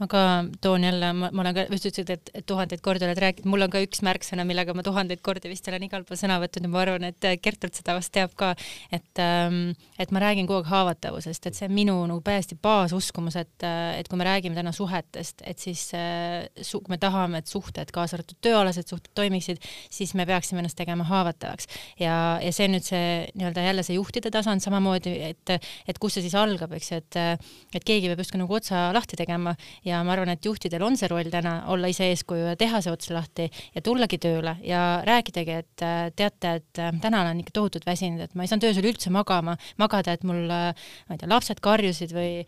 [0.00, 0.22] ma ka
[0.64, 3.72] toon jälle, ma, olen ka, just ütlesid, et, et tuhandeid kordi oled rääkinud, mul on
[3.72, 6.80] ka üks märksõna, millega ma tuhandeid kordi vist olen igal pool sõna võtnud ja ma
[6.84, 8.54] arvan, et Gertrud seda vast teab ka,
[8.94, 9.60] et ähm,
[10.00, 13.66] et ma räägin kogu aeg haavatavusest, et see on minu nagu täiesti baasuskumus, et,
[13.98, 17.92] et kui me räägime täna suhetest, et siis äh, su, kui me tahame, et suhted,
[17.92, 19.60] kaasa arvatud tööalased suhted toimiksid,
[19.92, 21.68] siis me peaksime ennast tegema haavatavaks.
[22.00, 23.04] ja, ja see on nüüd see
[23.36, 27.20] nii-öelda jälle see juhtide tasand samamoodi, et, et kus see siis algab, eks ju, et
[27.20, 29.52] et keegi peab justkui nagu otsa lahti tegema
[29.86, 32.92] ja ma arvan, et juhtidel on see roll täna olla ise eeskuju ja teha see
[32.92, 37.54] ots lahti ja tullagi tööle ja rääkidagi, et äh, teate, et äh, täna olen ikka
[37.60, 41.22] tohutult väsinud, et ma ei saanud öösel üldse magama, magada, et mul, äh, ma ei
[41.22, 42.44] tea, lapsed karjusid või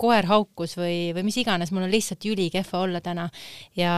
[0.00, 3.28] koer haukus või, või mis iganes, mul on lihtsalt ülikehva olla täna.
[3.78, 3.92] Ja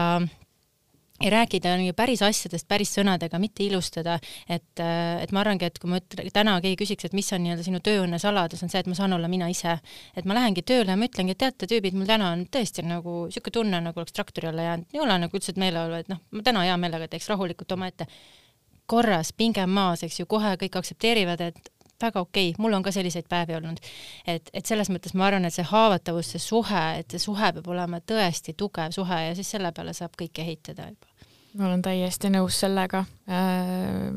[1.23, 4.17] ja rääkida nii päris asjadest päris sõnadega, mitte ilustada,
[4.49, 7.65] et, et ma arvangi, et kui ma ütlen, täna keegi küsiks, et mis on nii-öelda
[7.65, 9.77] sinu tööõnne saladus, on see, et ma saan olla mina ise.
[10.17, 13.23] et ma lähengi tööle ja ma ütlengi, et teate, tüübid, mul täna on tõesti nagu
[13.27, 16.43] niisugune tunne, nagu oleks traktori alla jäänud, ei ole nagu üldse meeleolu, et noh, ma
[16.43, 18.07] täna hea meelega teeks rahulikult omaette.
[18.85, 21.69] korras, pinge maas, eks ju, kohe kõik aktsepteerivad, et
[22.01, 23.79] väga okei okay., mul on ka selliseid päevi olnud.
[24.27, 27.67] et, et selles mõttes ma arvan, et see haavatavus, see suhe, et see suhe peab
[27.67, 31.12] olema tõesti tugev suhe ja siis selle peale saab kõike ehitada juba
[31.57, 33.03] ma olen täiesti nõus sellega.
[33.29, 34.11] Äh,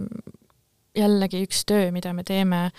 [0.97, 2.71] jällegi üks töö, mida me teeme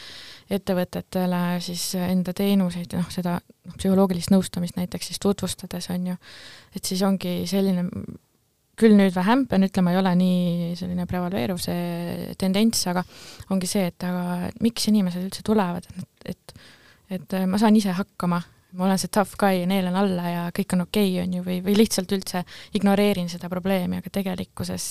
[0.49, 6.15] ettevõtetele siis enda teenuseid, noh, seda noh, psühholoogilist nõustamist näiteks siis tutvustades on ju,
[6.73, 7.85] et siis ongi selline
[8.77, 13.03] küll nüüd vähem, pean ütlema, ei ole nii selline prevaleeruv see tendents, aga
[13.53, 16.59] ongi see, et aga miks inimesed üldse tulevad, et, et
[17.07, 18.41] et ma saan ise hakkama
[18.77, 21.45] ma olen see tough guy ja neelan alla ja kõik on okei okay,, on ju,
[21.45, 22.43] või, või lihtsalt üldse
[22.77, 24.89] ignoreerin seda probleemi, aga tegelikkuses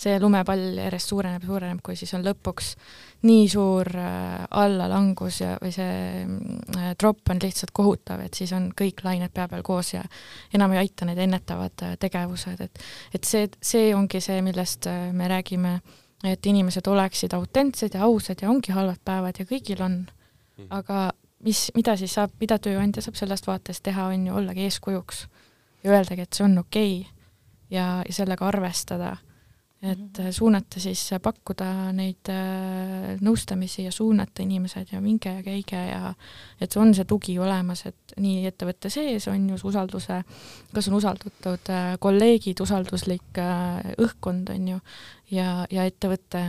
[0.00, 2.74] see lumepall järjest suureneb suureneb, kui siis on lõpuks
[3.24, 8.70] nii suur äh, allalangus ja, või see äh, drop on lihtsalt kohutav, et siis on
[8.76, 10.02] kõik lained pea peal koos ja
[10.54, 15.28] enam ei aita need ennetavad äh, tegevused, et et see, see ongi see, millest me
[15.30, 15.78] räägime,
[16.24, 20.00] et inimesed oleksid autentsed ja ausad ja ongi halvad päevad ja kõigil on,
[20.58, 20.70] mhm.
[20.70, 21.10] aga
[21.44, 25.26] mis, mida siis saab, mida tööandja saab sellest vaatest teha, on ju ollagi eeskujuks
[25.84, 27.14] ja öeldagi, et see on okei okay
[27.70, 29.16] ja, ja sellega arvestada.
[29.84, 30.32] et -hmm.
[30.32, 36.14] suunata siis, pakkuda neid äh, nõustamisi ja suunata inimesed ja minge ja käige ja
[36.60, 40.22] et on see tugi olemas, et nii ettevõtte sees on ju usalduse,
[40.74, 44.80] kas on usaldatud äh, kolleegid, usalduslik äh, õhkkond, on ju,
[45.30, 46.40] ja, ja ettevõtte,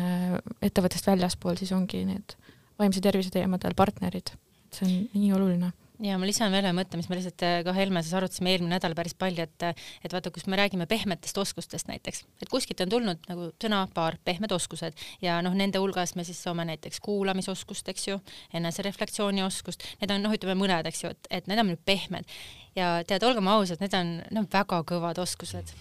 [0.62, 2.38] ettevõttest väljaspool siis ongi need
[2.80, 4.32] vaimse tervise teemadel partnerid
[4.76, 5.72] see on nii oluline.
[6.04, 8.96] Ja ma lisan veel ühe mõtte, mis me lihtsalt äh, ka Helmeses arutasime eelmine nädal
[8.98, 9.64] päris palju, et
[10.04, 14.52] et vaata, kus me räägime pehmetest oskustest näiteks, et kuskilt on tulnud nagu sõna-paar pehmed
[14.52, 15.00] oskused.
[15.24, 18.20] Ja noh, nende hulgas me siis saame näiteks kuulamisoskust, eks ju,
[18.60, 22.28] enesereflektsiooni oskust, need on noh, ütleme mõned, eks ju, et, et need on nüüd pehmed
[22.76, 25.72] ja tead, olgem ausad, need on, on väga kõvad oskused.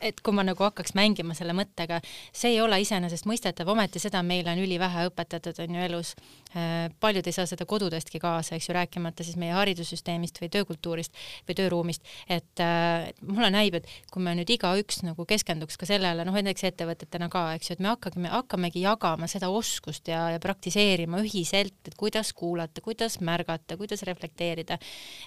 [0.00, 2.00] et kui ma nagu hakkaks mängima selle mõttega,
[2.32, 6.14] see ei ole iseenesestmõistetav, ometi seda meile on ülivähe õpetatud, on ju elus.
[6.50, 11.14] Äh, paljud ei saa seda kodudestki kaasa, eks ju, rääkimata siis meie haridussüsteemist või töökultuurist
[11.46, 16.26] või tööruumist, et äh, mulle näib, et kui me nüüd igaüks nagu keskenduks ka sellele,
[16.26, 20.42] noh näiteks ettevõtetena ka, eks ju, et me hakkame, hakkamegi jagama seda oskust ja, ja
[20.42, 24.80] praktiseerima ühiselt, et kuidas kuulata, kuidas märgata, kuidas reflekteerida,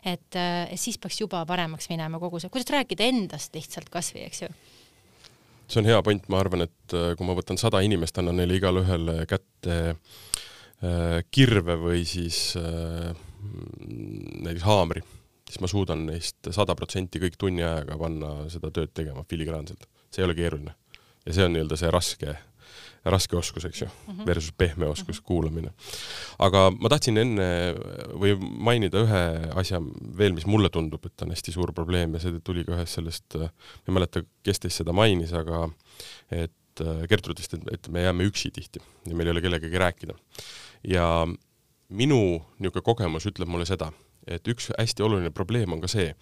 [0.04, 4.46] et äh, siis peaks juba paremaks minema kogu see, kuidas rääkida endast lihtsalt kasvõi, eks
[4.46, 4.54] ju
[5.68, 8.58] see on hea point, ma arvan, et äh, kui ma võtan sada inimest, annan neile
[8.60, 13.12] igale ühele kätte äh, kirve või siis äh,
[13.44, 15.04] näiteks haamri,
[15.50, 19.88] siis ma suudan neist sada protsenti kõik tunni ajaga panna seda tööd tegema filigraanselt.
[20.14, 20.76] see ei ole keeruline.
[21.26, 22.38] ja see on nii-öelda see raske
[23.04, 24.26] raske oskus, eks ju mm, -hmm.
[24.26, 25.28] versus pehme oskus mm, -hmm.
[25.28, 25.72] kuulamine.
[26.40, 27.76] aga ma tahtsin enne
[28.14, 29.24] või mainida ühe
[29.60, 29.82] asja
[30.18, 33.36] veel, mis mulle tundub, et on hästi suur probleem ja see tuli ka ühest sellest,
[33.36, 35.70] ma ei mäleta, kes teist seda mainis, aga
[36.32, 36.52] et
[37.10, 40.14] Gertrud vist, et me jääme üksi tihti ja meil ei ole kellegagi rääkida.
[40.84, 41.28] ja
[41.90, 43.92] minu niisugune kogemus ütleb mulle seda,
[44.28, 46.16] et üks hästi oluline probleem on ka see,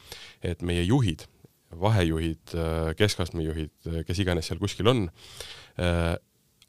[0.44, 1.28] et meie juhid,
[1.72, 2.56] vahejuhid,
[2.98, 3.72] keskastme juhid,
[4.08, 5.06] kes iganes seal kuskil on,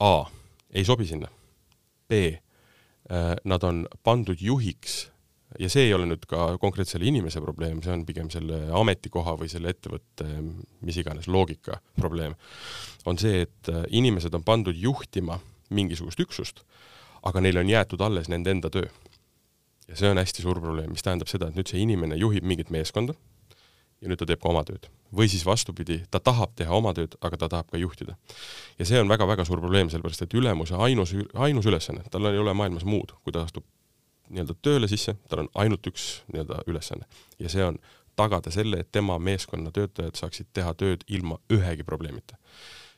[0.03, 0.27] A
[0.75, 1.29] ei sobi sinna,
[2.09, 5.09] B äh, nad on pandud juhiks.
[5.61, 9.35] Ja see ei ole nüüd ka konkreetse selle inimese probleem, see on pigem selle ametikoha
[9.37, 10.25] või selle ettevõtte
[10.81, 12.33] mis iganes loogika probleem,
[13.05, 15.37] on see, et äh, inimesed on pandud juhtima
[15.69, 16.65] mingisugust üksust,
[17.23, 18.89] aga neile on jäetud alles nende enda töö.
[19.89, 22.73] ja see on hästi suur probleem, mis tähendab seda, et nüüd see inimene juhib mingit
[22.73, 23.15] meeskonda
[24.03, 27.15] ja nüüd ta teeb ka oma tööd või siis vastupidi, ta tahab teha oma tööd,
[27.21, 28.17] aga ta tahab ka juhtida.
[28.79, 32.55] ja see on väga-väga suur probleem, sellepärast et ülemuse ainus, ainus ülesanne, tal ei ole
[32.57, 33.65] maailmas muud, kui ta astub
[34.33, 37.05] nii-öelda tööle sisse, tal on ainult üks nii-öelda ülesanne
[37.39, 37.79] ja see on
[38.17, 42.37] tagada selle, et tema meeskonna töötajad saaksid teha tööd ilma ühegi probleemita.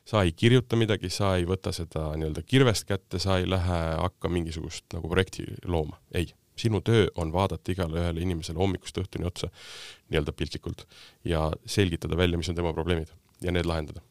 [0.05, 4.29] sa ei kirjuta midagi, sa ei võta seda nii-öelda kirvest kätte, sa ei lähe hakka
[4.29, 6.29] mingisugust nagu projekti looma, ei
[6.59, 9.49] sinu töö on vaadata igale ühele inimesele hommikust õhtuni otsa
[10.09, 10.85] nii-öelda piltlikult
[11.23, 14.01] ja selgitada välja, mis on tema probleemid ja need lahendada.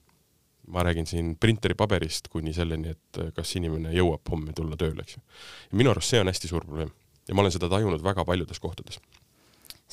[0.66, 5.16] ma räägin siin printeri paberist kuni selleni, et kas inimene jõuab homme tulla tööle, eks
[5.16, 5.22] ju.
[5.70, 6.90] ja minu arust see on hästi suur probleem
[7.28, 9.00] ja ma olen seda tajunud väga paljudes kohtades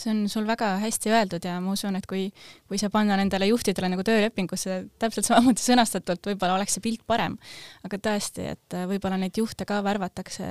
[0.02, 2.30] see on sul väga hästi öeldud ja ma usun, et kui,
[2.70, 7.38] kui see panna nendele juhtidele nagu töölepingusse täpselt samamoodi sõnastatult, võib-olla oleks see pilt parem.
[7.86, 10.48] aga tõesti, et võib-olla neid juhte ka värvatakse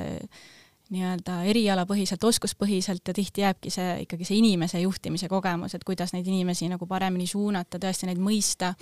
[0.91, 6.26] nii-öelda erialapõhiselt, oskuspõhiselt ja tihti jääbki see ikkagi see inimese juhtimise kogemus, et kuidas neid
[6.26, 8.72] inimesi nagu paremini suunata, tõesti neid mõista,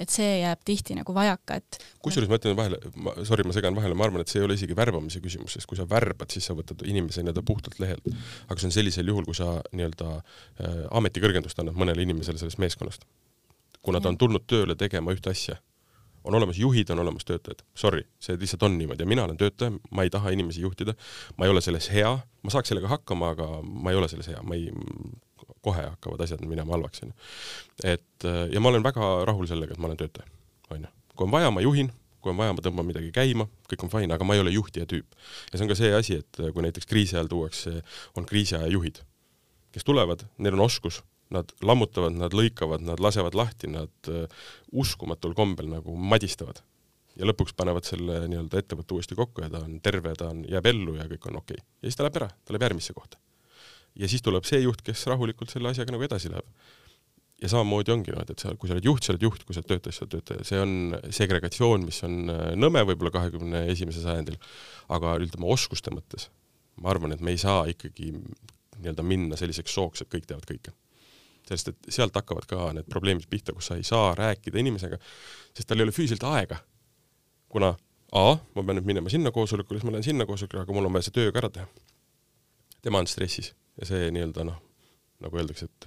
[0.00, 2.80] et see jääb tihti nagu vajaka, et kusjuures ma ütlen vahele,
[3.28, 5.78] sorry, ma segan vahele, ma arvan, et see ei ole isegi värbamise küsimus, sest kui
[5.80, 8.08] sa värbad, siis sa võtad inimese nii-öelda puhtalt lehelt.
[8.48, 13.04] aga see on sellisel juhul, kui sa nii-öelda äh, ametikõrgendust annad mõnele inimesele sellest meeskonnast.
[13.84, 15.60] kuna ta on tulnud tööle tegema ühte asja
[16.24, 17.62] on olemas juhid, on olemas töötajad.
[17.74, 20.94] Sorry, see lihtsalt on niimoodi ja mina olen töötaja, ma ei taha inimesi juhtida,
[21.36, 22.12] ma ei ole selles hea,
[22.42, 24.72] ma saaks sellega hakkama, aga ma ei ole selles hea, ma ei,
[25.64, 27.14] kohe hakkavad asjad minema halvaks, onju.
[27.84, 30.28] et ja ma olen väga rahul sellega, et ma olen töötaja,
[30.72, 30.92] onju.
[31.14, 31.92] kui on vaja, ma juhin,
[32.24, 34.88] kui on vaja, ma tõmban midagi käima, kõik on fine, aga ma ei ole juhtija
[34.88, 35.18] tüüp.
[35.52, 37.82] ja see on ka see asi, et kui näiteks kriisi ajal tuuakse,
[38.16, 39.02] on kriisiaja juhid,
[39.76, 41.02] kes tulevad, neil on oskus
[41.32, 44.24] nad lammutavad, nad lõikavad, nad lasevad lahti, nad uh,
[44.72, 46.62] uskumatul kombel nagu madistavad.
[47.14, 50.66] ja lõpuks panevad selle nii-öelda ettevõtte uuesti kokku ja ta on terve, ta on, jääb
[50.66, 51.66] ellu ja kõik on okei okay..
[51.78, 53.20] ja siis ta läheb ära, ta läheb järgmisse kohta.
[53.94, 56.48] ja siis tuleb see juht, kes rahulikult selle asjaga nagu edasi läheb.
[57.42, 59.62] ja samamoodi ongi niimoodi, et sa, kui sa oled juht, sa oled juht, kui sa
[59.62, 60.74] oled töötaja, sa oled töötaja, see on
[61.20, 64.40] segregatsioon, mis on äh, nõme võib-olla kahekümne esimesel sajandil,
[64.98, 66.32] aga ütleme oskuste mõttes
[66.82, 70.74] ma arvan, et me ei saa ikkagi nii-öelda minna selliseks sooks, et kõik teavad kõike
[71.48, 74.98] sest et sealt hakkavad ka need probleemid pihta, kus sa ei saa rääkida inimesega,
[75.54, 76.60] sest tal ei ole füüsiliselt aega.
[77.48, 77.74] kuna
[78.14, 80.94] A, ma pean nüüd minema sinna koosolekule, siis ma lähen sinna koosolekule, aga mul on
[80.94, 81.66] vaja see töö ka ära teha.
[82.82, 84.60] tema on stressis ja see nii-öelda noh,
[85.24, 85.86] nagu öeldakse, et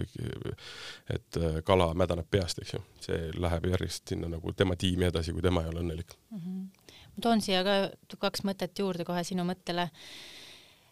[1.16, 1.38] et
[1.68, 5.64] kala mädaneb peast, eks ju, see läheb järjest sinna nagu tema tiimi edasi, kui tema
[5.64, 6.42] ei ole õnnelik mm.
[6.42, 6.96] -hmm.
[7.16, 7.78] ma toon siia ka
[8.18, 9.88] kaks mõtet juurde kohe sinu mõttele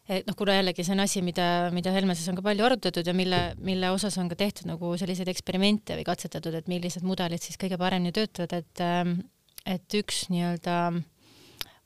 [0.10, 3.14] et noh, kuna jällegi see on asi, mida, mida Helmeses on ka palju arutatud ja
[3.18, 7.58] mille, mille osas on ka tehtud nagu selliseid eksperimente või katsetatud, et millised mudelid siis
[7.62, 9.18] kõige paremini töötavad, et ähm,
[9.66, 10.78] et üks nii-öelda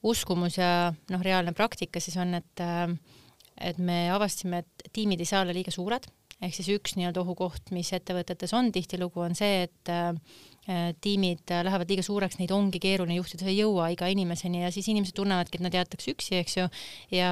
[0.04, 3.00] uskumus ja noh, reaalne praktika siis on, et ähm,
[3.60, 6.06] et me avastasime, et tiimid ei saa olla liiga suured,
[6.40, 10.14] ehk siis üks nii-öelda ohukoht, mis ettevõtetes on tihtilugu, on see, et äh,
[11.02, 14.72] tiimid äh, lähevad liiga suureks, neid ongi keeruline juhtida, sa ei jõua iga inimeseni ja
[14.74, 16.70] siis inimesed tunnevadki, et nad jäetakse üksi, eks ju,
[17.16, 17.32] ja,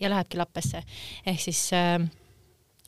[0.00, 0.82] ja lähebki lappesse.
[1.26, 2.00] ehk siis äh,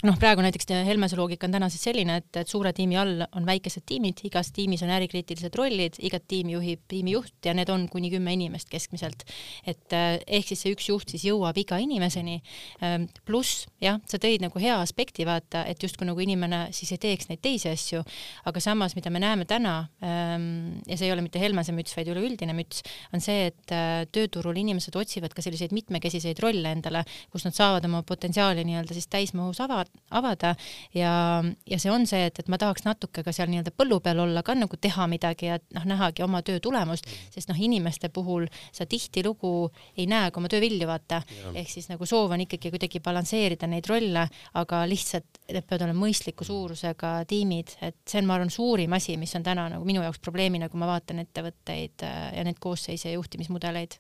[0.07, 3.47] noh, praegu näiteks Helmese loogika on täna siis selline, et, et suure tiimi all on
[3.47, 8.11] väikesed tiimid, igas tiimis on ärikriitilised rollid, igat tiimi juhib tiimijuht ja need on kuni
[8.13, 9.25] kümme inimest keskmiselt.
[9.67, 12.37] et eh, ehk siis see üks juht siis jõuab iga inimeseni.
[12.85, 17.03] Ehm, pluss jah, sa tõid nagu hea aspekti vaata, et justkui nagu inimene siis ei
[17.03, 18.05] teeks neid teisi asju,
[18.47, 22.13] aga samas, mida me näeme täna ehm, ja see ei ole mitte Helmese müts, vaid
[22.15, 27.03] üleüldine müts, on see, et eh, tööturul inimesed otsivad ka selliseid mitmekesiseid rolle endale,
[27.35, 30.55] kus nad saavad oma potentsiaali nii-öelda siis täismahus avada avada
[30.95, 34.23] ja, ja see on see, et, et ma tahaks natuke ka seal nii-öelda põllu peal
[34.25, 38.47] olla ka nagu teha midagi ja noh, nähagi oma töö tulemust, sest noh, inimeste puhul
[38.73, 39.53] sa tihtilugu
[39.97, 41.21] ei näe ka oma töö vilju, vaata.
[41.53, 44.25] ehk siis nagu soov on ikkagi kuidagi balansseerida neid rolle,
[44.61, 49.17] aga lihtsalt need peavad olema mõistliku suurusega tiimid, et see on, ma arvan, suurim asi,
[49.21, 53.11] mis on täna nagu minu jaoks probleemina, kui ma vaatan ettevõtteid äh, ja neid koosseise
[53.11, 53.99] ja juhtimismudeleid.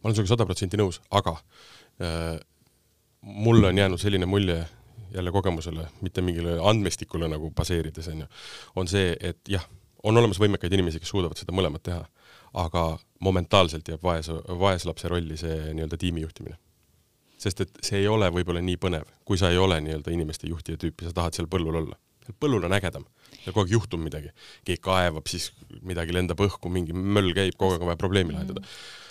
[0.00, 1.36] ma olen sinuga sada protsenti nõus, aga
[2.00, 2.40] äh,
[3.20, 4.64] mulle on jäänud selline mulje
[5.14, 8.28] jälle kogemusele, mitte mingile andmestikule nagu baseerides, on ju,
[8.76, 9.64] on see, et jah,
[10.02, 12.04] on olemas võimekaid inimesi, kes suudavad seda mõlemat teha,
[12.58, 12.84] aga
[13.24, 16.58] momentaalselt jääb vaese, vaeslapse rolli see nii-öelda tiimi juhtimine.
[17.38, 20.76] sest et see ei ole võib-olla nii põnev, kui sa ei ole nii-öelda inimeste juhtija
[20.76, 21.98] tüüp ja sa tahad seal põllul olla.
[22.40, 23.04] põllul on ägedam,
[23.44, 24.32] seal kogu aeg juhtub midagi,
[24.64, 25.52] keegi kaevab, siis
[25.82, 28.66] midagi lendab õhku, mingi möll käib, kogu aeg on vaja probleemi lahendada mm.
[28.66, 29.06] -hmm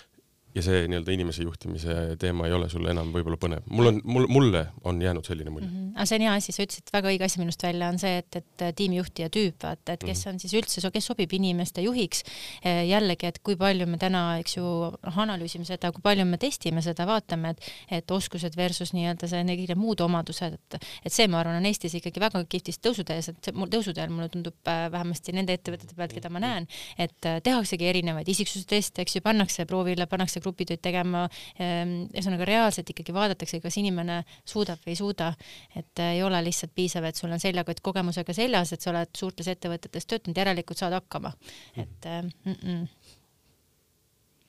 [0.54, 3.66] ja see nii-öelda inimese juhtimise teema ei ole sulle enam võib-olla põnev.
[3.70, 5.74] mul on, mul, mulle on jäänud selline mulje mm.
[5.74, 5.96] -hmm.
[5.96, 8.36] aga see on hea asi, sa ütlesid väga õige asi minust välja, on see, et,
[8.40, 10.34] et tiimijuhtija tüüp, vaata, et kes mm -hmm.
[10.34, 12.22] on siis üldse, kes sobib inimeste juhiks.
[12.64, 16.38] Eh, jällegi, et kui palju me täna, eks ju, noh, analüüsime seda, kui palju me
[16.38, 17.70] testime seda, vaatame, et,
[18.00, 21.94] et oskused versus nii-öelda see, need muud omadused, et, et see, ma arvan, on Eestis
[21.94, 26.30] ikkagi väga kihvtis tõusutees, et mul tõusuteel mulle tundub äh, vähemasti nende ettevõtete pealt, keda
[26.32, 26.68] ma näen,
[26.98, 31.26] et äh, tehaksegi erinevaid isiksusteste, eks ju, pannakse proovile, pannakse grupitööd tegema.
[31.58, 35.32] Ehm, ühesõnaga reaalselt ikkagi vaadatakse, kas inimene suudab või ei suuda,
[35.76, 39.12] et äh, ei ole lihtsalt piisav, et sul on seljakott kogemusega seljas, et sa oled
[39.16, 41.32] suurtes ettevõtetes töötanud, järelikult saad hakkama,
[41.76, 42.58] et äh, mm.
[42.62, 43.16] -mm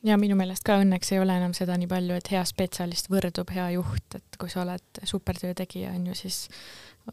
[0.03, 3.51] ja minu meelest ka õnneks ei ole enam seda nii palju, et hea spetsialist võrdub
[3.55, 6.45] hea juht, et kui sa oled supertöö tegija, on ju, siis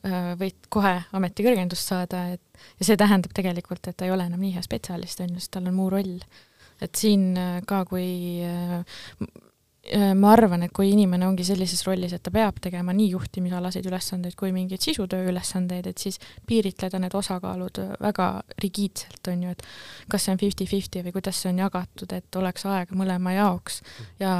[0.04, 4.42] äh, võid kohe ametikõrgendust saada, et ja see tähendab tegelikult, et ta ei ole enam
[4.42, 6.20] nii hea spetsialist, on ju, sest tal on muu roll
[6.80, 8.80] et siin äh, ka, kui äh,
[9.94, 13.86] äh, ma arvan, et kui inimene ongi sellises rollis, et ta peab tegema nii juhtimisalaseid
[13.88, 18.28] ülesandeid kui mingeid sisutöö ülesandeid, et siis piiritleda need osakaalud väga
[18.62, 19.64] rigiidselt, on ju, et
[20.12, 23.80] kas see on fifty-fifty või kuidas see on jagatud, et oleks aega mõlema jaoks.
[24.20, 24.34] Ja,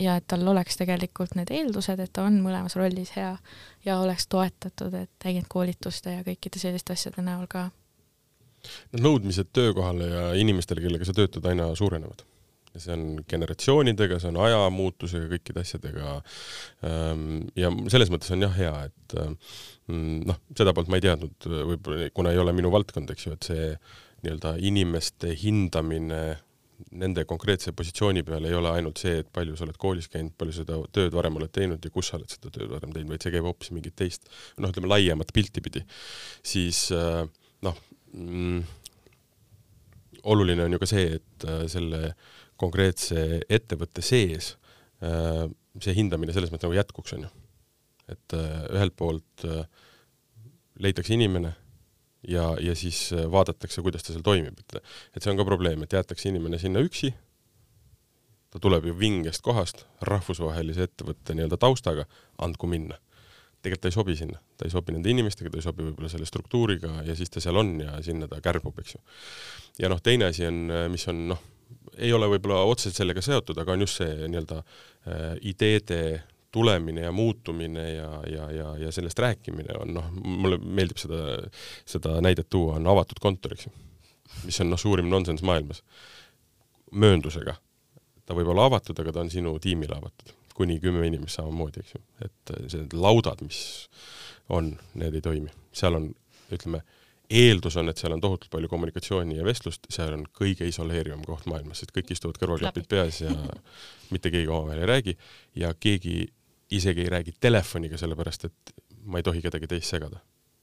[0.00, 3.34] ja et tal oleks tegelikult need eeldused, et ta on mõlemas rollis hea
[3.84, 7.70] ja oleks toetatud, et täiendkoolituste ja kõikide selliste asjade näol ka
[8.98, 12.26] nõudmised töökohale ja inimestele, kellega sa töötad, aina suurenevad.
[12.70, 16.12] ja see on generatsioonidega, see on aja muutusega, kõikide asjadega.
[16.86, 21.48] Ehm, ja selles mõttes on jah hea, et mm, noh, seda poolt ma ei teadnud,
[21.72, 23.66] võib-olla kuna ei ole minu valdkond, eks ju, et see
[24.22, 26.22] nii-öelda inimeste hindamine
[27.00, 30.56] nende konkreetse positsiooni peal ei ole ainult see, et palju sa oled koolis käinud, palju
[30.60, 33.34] seda tööd varem oled teinud ja kus sa oled seda tööd varem teinud, vaid see
[33.34, 34.30] käib hoopis mingit teist,
[34.60, 35.84] noh, ütleme laiemat pilti pidi,
[36.46, 36.86] siis
[37.66, 37.82] noh,
[38.12, 38.62] mm,
[40.22, 42.14] oluline on ju ka see, et äh, selle
[42.60, 44.54] konkreetse ettevõtte sees
[45.04, 45.46] äh,
[45.80, 47.32] see hindamine selles mõttes nagu jätkuks, on ju.
[48.10, 49.46] et äh, ühelt poolt
[50.80, 51.54] leitakse inimene
[52.28, 54.80] ja, ja siis vaadatakse, kuidas ta seal toimib, et
[55.14, 57.12] et see on ka probleem, et jäetakse inimene sinna üksi,
[58.50, 62.08] ta tuleb ju vingest kohast, rahvusvahelise ettevõtte nii-öelda taustaga,
[62.42, 62.98] andku minna
[63.60, 66.28] tegelikult ta ei sobi sinna, ta ei sobi nende inimestega, ta ei sobi võib-olla selle
[66.28, 69.00] struktuuriga ja siis ta seal on ja sinna ta kärbub, eks ju.
[69.84, 71.42] ja noh, teine asi on, mis on noh,
[72.00, 76.00] ei ole võib-olla otseselt sellega seotud, aga on just see nii-öelda äh, ideede
[76.50, 81.20] tulemine ja muutumine ja, ja, ja, ja sellest rääkimine on noh, mulle meeldib seda,
[81.86, 83.76] seda näidet tuua, on avatud kontor, eks ju.
[84.48, 85.84] mis on noh, suurim nonsenss maailmas.
[86.90, 87.54] mööndusega.
[88.26, 91.96] ta võib olla avatud, aga ta on sinu tiimile avatud kuni kümme inimest samamoodi, eks
[91.96, 93.60] ju, et äh, need laudad, mis
[94.52, 96.10] on, need ei toimi, seal on,
[96.52, 96.82] ütleme,
[97.30, 101.46] eeldus on, et seal on tohutult palju kommunikatsiooni ja vestlust, seal on kõige isoleerivam koht
[101.50, 103.30] maailmas, sest kõik istuvad kõrvaklapid peas ja
[104.14, 105.16] mitte keegi omavahel ei räägi
[105.62, 106.24] ja keegi
[106.74, 108.74] isegi ei räägi telefoniga, sellepärast et
[109.06, 110.20] ma ei tohi kedagi teist segada.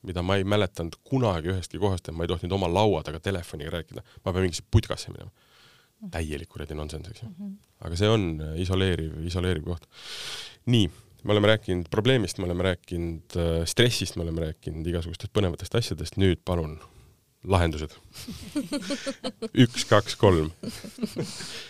[0.08, 3.72] mida ma ei mäletanud kunagi ühestki kohast, et ma ei tohtinud oma laua taga telefoniga
[3.74, 5.32] rääkida, ma pean mingisse putkasse minema
[6.14, 7.36] täielik kuradi nonsense, eks ju mm.
[7.40, 7.86] -hmm.
[7.88, 9.88] aga see on äh, isoleeriv, isoleeriv koht.
[10.66, 10.90] nii,
[11.24, 16.18] me oleme rääkinud probleemist, me oleme rääkinud äh, stressist, me oleme rääkinud igasugustest põnevatest asjadest,
[16.22, 16.78] nüüd palun
[17.48, 17.94] lahendused
[19.64, 20.52] üks, kaks, kolm.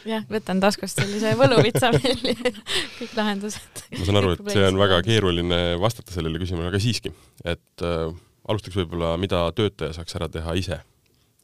[0.08, 2.36] jah, võtan taskust sellise võluvitsa välja,
[3.00, 3.84] kõik lahendused.
[3.98, 7.14] ma saan aru, et see on väga keeruline vastata sellele küsimusele, aga siiski,
[7.46, 8.12] et äh,
[8.48, 10.82] alustaks võib-olla, mida töötaja saaks ära teha ise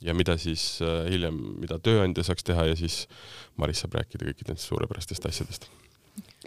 [0.03, 3.03] ja mida siis äh, hiljem, mida tööandja saaks teha ja siis
[3.59, 5.69] Maris saab rääkida kõikidest suurepärastest asjadest,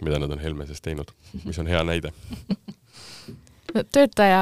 [0.05, 1.11] mida nad on Helmeses teinud,
[1.45, 2.13] mis on hea näide.
[3.95, 4.41] Töötaja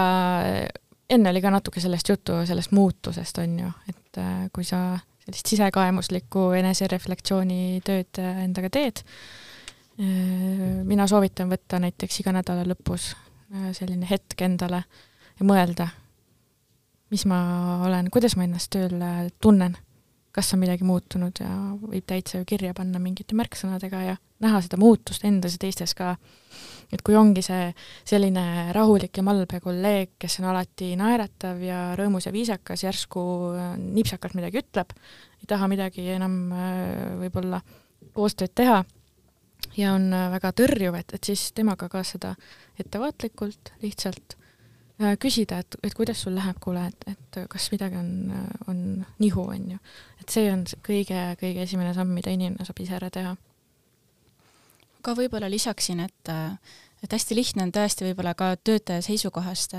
[1.10, 5.50] enne oli ka natuke sellest juttu, sellest muutusest, on ju, et äh, kui sa sellist
[5.50, 9.04] sisekaemuslikku enesereflektsiooni tööd äh, endaga teed,
[9.96, 13.14] mina soovitan võtta näiteks iga nädala lõpus
[13.78, 14.82] selline hetk endale
[15.40, 15.86] ja mõelda,
[17.16, 17.40] mis ma
[17.88, 19.00] olen, kuidas ma ennast tööl
[19.40, 19.78] tunnen,
[20.36, 24.80] kas on midagi muutunud ja võib täitsa ju kirja panna mingite märksõnadega ja näha seda
[24.82, 26.16] muutust endas ja teistes ka?
[26.94, 27.70] Et kui ongi see
[28.08, 33.24] selline rahulik ja malbe kolleeg, kes on alati naeratav ja rõõmus ja viisakas, järsku
[33.56, 34.94] äh, nipsakalt midagi ütleb,
[35.40, 37.64] ei taha midagi enam äh, võib-olla
[38.16, 38.84] koostööd teha
[39.80, 42.36] ja on äh, väga tõrjuv, et, et siis temaga ka seda
[42.80, 44.38] ettevaatlikult lihtsalt
[45.20, 48.12] küsida, et, et kuidas sul läheb, kuule, et, et kas midagi on,
[48.72, 48.80] on
[49.20, 49.82] nihu, on ju.
[50.22, 53.36] et see on kõige, kõige esimene samm, mida inimene saab ise ära teha
[55.06, 56.34] ka võib-olla lisaksin, et
[57.04, 59.76] et hästi lihtne on tõesti võib-olla ka töötaja seisukohast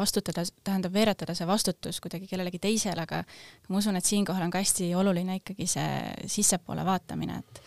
[0.00, 3.20] vastutada, tähendab veeretada see vastutus kuidagi kellelegi teisele, aga
[3.68, 7.60] ma usun, et siinkohal on ka hästi oluline ikkagi see sissepoole vaatamine, et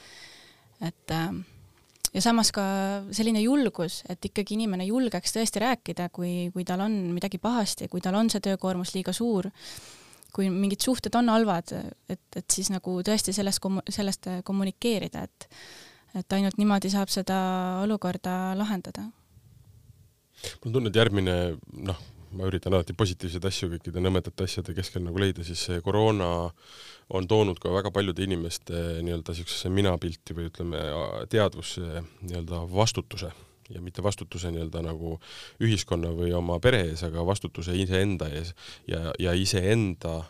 [0.87, 1.15] et
[2.13, 2.63] ja samas ka
[3.15, 8.03] selline julgus, et ikkagi inimene julgeks tõesti rääkida, kui, kui tal on midagi pahasti, kui
[8.03, 9.49] tal on see töökoormus liiga suur,
[10.33, 11.73] kui mingid suhted on halvad,
[12.09, 13.63] et, et siis nagu tõesti sellest,
[13.99, 15.51] sellest kommunikeerida, et
[16.17, 17.37] et ainult niimoodi saab seda
[17.83, 19.03] olukorda lahendada.
[20.63, 21.35] mul on tunne, et järgmine
[21.89, 21.99] noh,
[22.35, 26.29] ma üritan alati positiivseid asju kõikide nõmedate asjade keskel nagu leida, siis see koroona
[27.15, 30.81] on toonud ka väga paljude inimeste nii-öelda niisugusesse minapilti või ütleme,
[31.31, 33.31] teadvusse nii-öelda vastutuse.
[33.67, 35.17] Ja mitte vastutuse nii-öelda nagu
[35.63, 38.53] ühiskonna või oma pere ees, aga vastutuse iseenda ees
[38.87, 40.21] ja, ja iseenda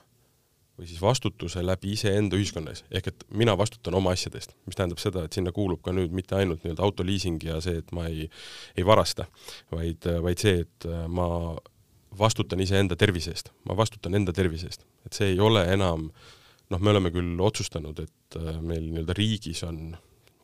[0.77, 5.01] või siis vastutuse läbi iseenda ühiskonna ees, ehk et mina vastutan oma asjadest, mis tähendab
[5.01, 8.27] seda, et sinna kuulub ka nüüd mitte ainult nii-öelda autoliising ja see, et ma ei,
[8.77, 9.25] ei varasta,
[9.73, 11.27] vaid, vaid see, et ma
[12.19, 16.09] vastutan iseenda tervise eest, ma vastutan enda tervise eest, et see ei ole enam
[16.71, 19.95] noh, me oleme küll otsustanud, et meil nii-öelda riigis on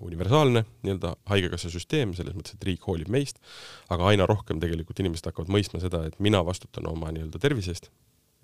[0.03, 3.39] universaalne nii-öelda haigekassa süsteem, selles mõttes, et riik hoolib meist,
[3.93, 7.91] aga aina rohkem tegelikult inimesed hakkavad mõistma seda, et mina vastutan oma nii-öelda tervise eest,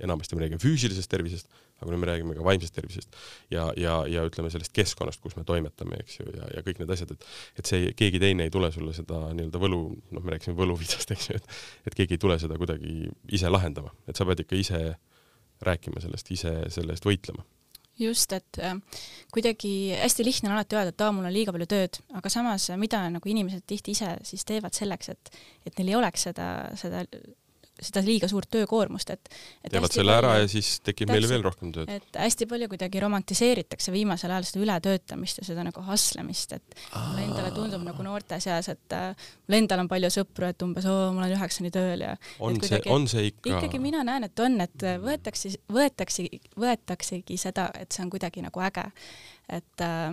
[0.05, 3.19] enamasti me räägime füüsilisest tervisest, aga nüüd me räägime ka vaimsest tervisest
[3.53, 6.95] ja, ja, ja ütleme sellest keskkonnast, kus me toimetame, eks ju, ja, ja kõik need
[6.95, 9.83] asjad, et et see, keegi teine ei tule sulle seda nii-öelda võlu,
[10.15, 13.93] noh, me rääkisime võluvitsast, eks ju, et et keegi ei tule seda kuidagi ise lahendama,
[14.07, 14.83] et sa pead ikka ise
[15.65, 17.45] rääkima sellest, ise selle eest võitlema.
[17.99, 18.77] Just, et äh,
[19.33, 22.69] kuidagi hästi lihtne on alati öelda, et aa, mul on liiga palju tööd, aga samas,
[22.79, 25.31] mida nagu inimesed tihti ise siis teevad selleks, et,
[25.67, 26.47] et neil ei oleks seda,
[26.79, 27.03] seda
[27.83, 29.29] seda liiga suurt töökoormust, et,
[29.63, 31.91] et teevad selle palju, ära ja siis tekib meile veel rohkem tööd.
[31.91, 37.25] et hästi palju kuidagi romantiseeritakse viimasel ajal seda ületöötamist ja seda nagu hustlemist, et mulle
[37.27, 41.09] endale tundub nagu noorte seas, et äh, mul endal on palju sõpru, et umbes oo,
[41.15, 43.55] ma olen üheksani tööl ja on see, on see ikka?
[43.57, 46.27] ikkagi mina näen, et on, et võetakse, võetakse,
[46.59, 48.89] võetaksegi seda, et see on kuidagi nagu äge,
[49.47, 50.09] et äh,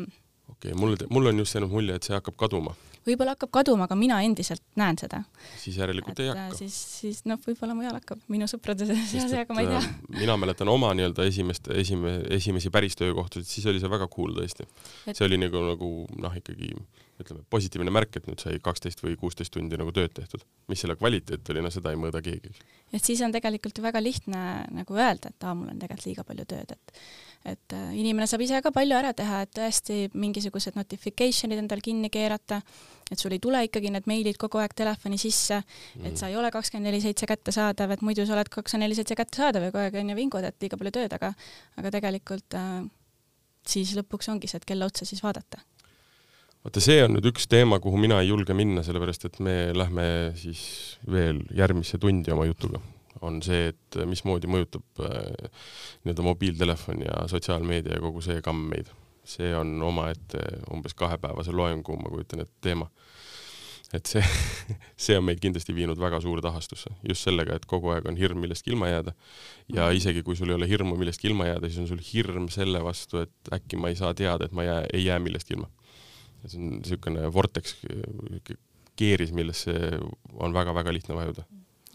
[0.48, 2.76] okei okay,, mul, mul on just jäänud mulje, et see hakkab kaduma
[3.07, 5.22] võib-olla hakkab kaduma, aga mina endiselt näen seda.
[5.61, 6.46] siis järelikult et, ei hakka.
[6.50, 9.80] Äh, siis, siis noh, võib-olla mujal hakkab, minu sõprade seas, aga ma ei tea.
[9.82, 14.34] Äh, mina mäletan oma nii-öelda esimest, esime-, esimesi päris töökohtasid, siis oli see väga cool
[14.36, 15.14] tõesti et....
[15.14, 15.92] see oli nagu, nagu
[16.22, 16.72] noh, ikkagi
[17.22, 20.42] ütleme, positiivne märk, et nüüd sai kaksteist või kuusteist tundi nagu tööd tehtud.
[20.68, 22.52] mis selle kvaliteet oli, no seda ei mõõda keegi.
[22.92, 24.42] et siis on tegelikult ju väga lihtne
[24.76, 27.00] nagu öelda, et aa, mul on tegelikult liiga palju tööd, et
[27.46, 32.11] et äh, inimene saab ise ka palju ära teha, et tõesti mingisugused notification'id endal kinni
[32.12, 32.61] keerata,
[33.11, 35.61] et sul ei tule ikkagi need meilid kogu aeg telefoni sisse,
[36.00, 36.16] et mm.
[36.18, 39.68] sa ei ole kakskümmend neli seitse kättesaadav, et muidu sa oled kakskümmend neli seitse kättesaadav
[39.68, 41.32] ja kogu aeg on ju vingud, et liiga palju tööd, aga
[41.78, 42.82] aga tegelikult äh,
[43.66, 45.62] siis lõpuks ongi see, et kelle otsa siis vaadata
[46.64, 50.11] vaata, see on nüüd üks teema, kuhu mina ei julge minna, sellepärast et me lähme
[50.40, 50.66] siis
[51.07, 52.82] veel järgmisse tundi oma jutuga
[53.24, 55.50] on see, et mismoodi mõjutab äh,
[56.04, 58.90] nii-öelda mobiiltelefon ja sotsiaalmeedia ja kogu see kamm meid.
[59.27, 60.41] See on omaette
[60.72, 62.89] umbes kahepäevase loengu, ma kujutan ette, teema.
[63.95, 64.22] et see,
[65.07, 68.41] see on meid kindlasti viinud väga suurde ahastusse, just sellega, et kogu aeg on hirm
[68.43, 69.16] millestki ilma jääda.
[69.72, 69.97] ja mhm.
[70.01, 73.24] isegi kui sul ei ole hirmu millestki ilma jääda, siis on sul hirm selle vastu,
[73.27, 75.70] et äkki ma ei saa teada, et ma jää, ei jää millestki ilma.
[76.47, 77.77] see on niisugune vorteks,
[78.97, 79.72] keeris, millesse
[80.39, 81.47] on väga-väga lihtne vajuda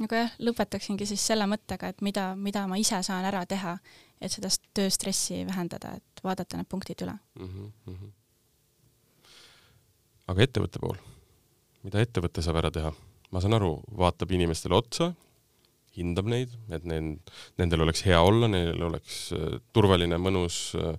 [0.06, 3.76] aga jah, lõpetaksingi siis selle mõttega, et mida, mida ma ise saan ära teha,
[4.22, 7.72] et seda tööstressi vähendada, et vaadata need punktid üle mm.
[7.88, 8.11] -hmm.
[10.34, 10.99] aga ettevõtte pool,
[11.84, 12.93] mida ettevõte saab ära teha?
[13.32, 15.13] ma saan aru, vaatab inimestele otsa,
[15.95, 17.13] hindab neid, et neil,
[17.59, 20.95] nendel oleks hea olla, neil oleks äh, turvaline, mõnus äh,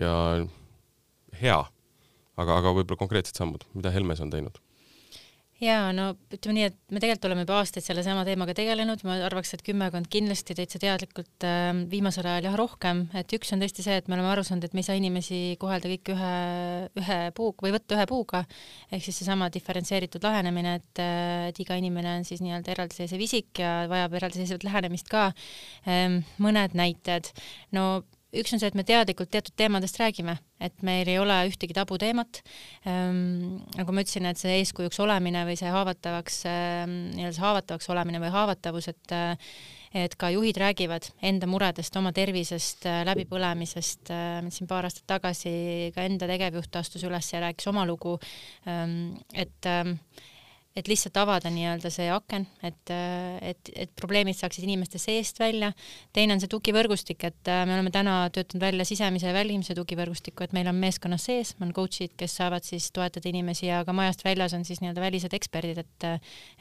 [0.00, 0.12] ja
[1.40, 1.60] hea.
[2.36, 4.63] aga, aga võib-olla konkreetsed sammud, mida Helmes on teinud?
[5.64, 9.54] Jaa, no ütleme nii, et me tegelikult oleme juba aastaid sellesama teemaga tegelenud, ma arvaks,
[9.56, 13.98] et kümmekond kindlasti täitsa teadlikult äh, viimasel ajal jah rohkem, et üks on tõesti see,
[14.00, 16.32] et me oleme aru saanud, et me ei saa inimesi kohelda kõiki ühe,
[17.02, 18.44] ühe puuga või võtta ühe puuga,
[18.90, 23.64] ehk siis seesama diferentseeritud lähenemine, et, äh, et iga inimene on siis nii-öelda eraldiseisev isik
[23.64, 25.30] ja vajab eraldiseisvat lähenemist ka
[25.88, 26.22] ähm,.
[26.42, 27.30] mõned näited,
[27.74, 28.04] no
[28.40, 32.42] üks on see, et me teadlikult teatud teemadest räägime, et meil ei ole ühtegi tabuteemat
[32.88, 33.62] ähm,.
[33.78, 38.22] nagu ma ütlesin, et see eeskujuks olemine või see haavatavaks ähm,, nii-öelda see haavatavaks olemine
[38.24, 39.16] või haavatavus, et
[39.94, 44.10] et ka juhid räägivad enda muredest, oma tervisest, läbipõlemisest,
[44.50, 45.52] siin paar aastat tagasi
[45.94, 48.16] ka enda tegevjuht astus üles ja rääkis oma lugu,
[48.66, 49.70] et
[50.74, 52.92] et lihtsalt avada nii-öelda see aken, et,
[53.46, 55.70] et, et probleemid saaksid inimeste seest välja.
[56.12, 60.46] teine on see tugivõrgustik, et äh, me oleme täna töötanud välja sisemise ja välimise tugivõrgustiku,
[60.46, 64.26] et meil on meeskonnas sees, on coach'id, kes saavad siis toetada inimesi ja ka majast
[64.26, 66.08] väljas on siis nii-öelda välised eksperdid, et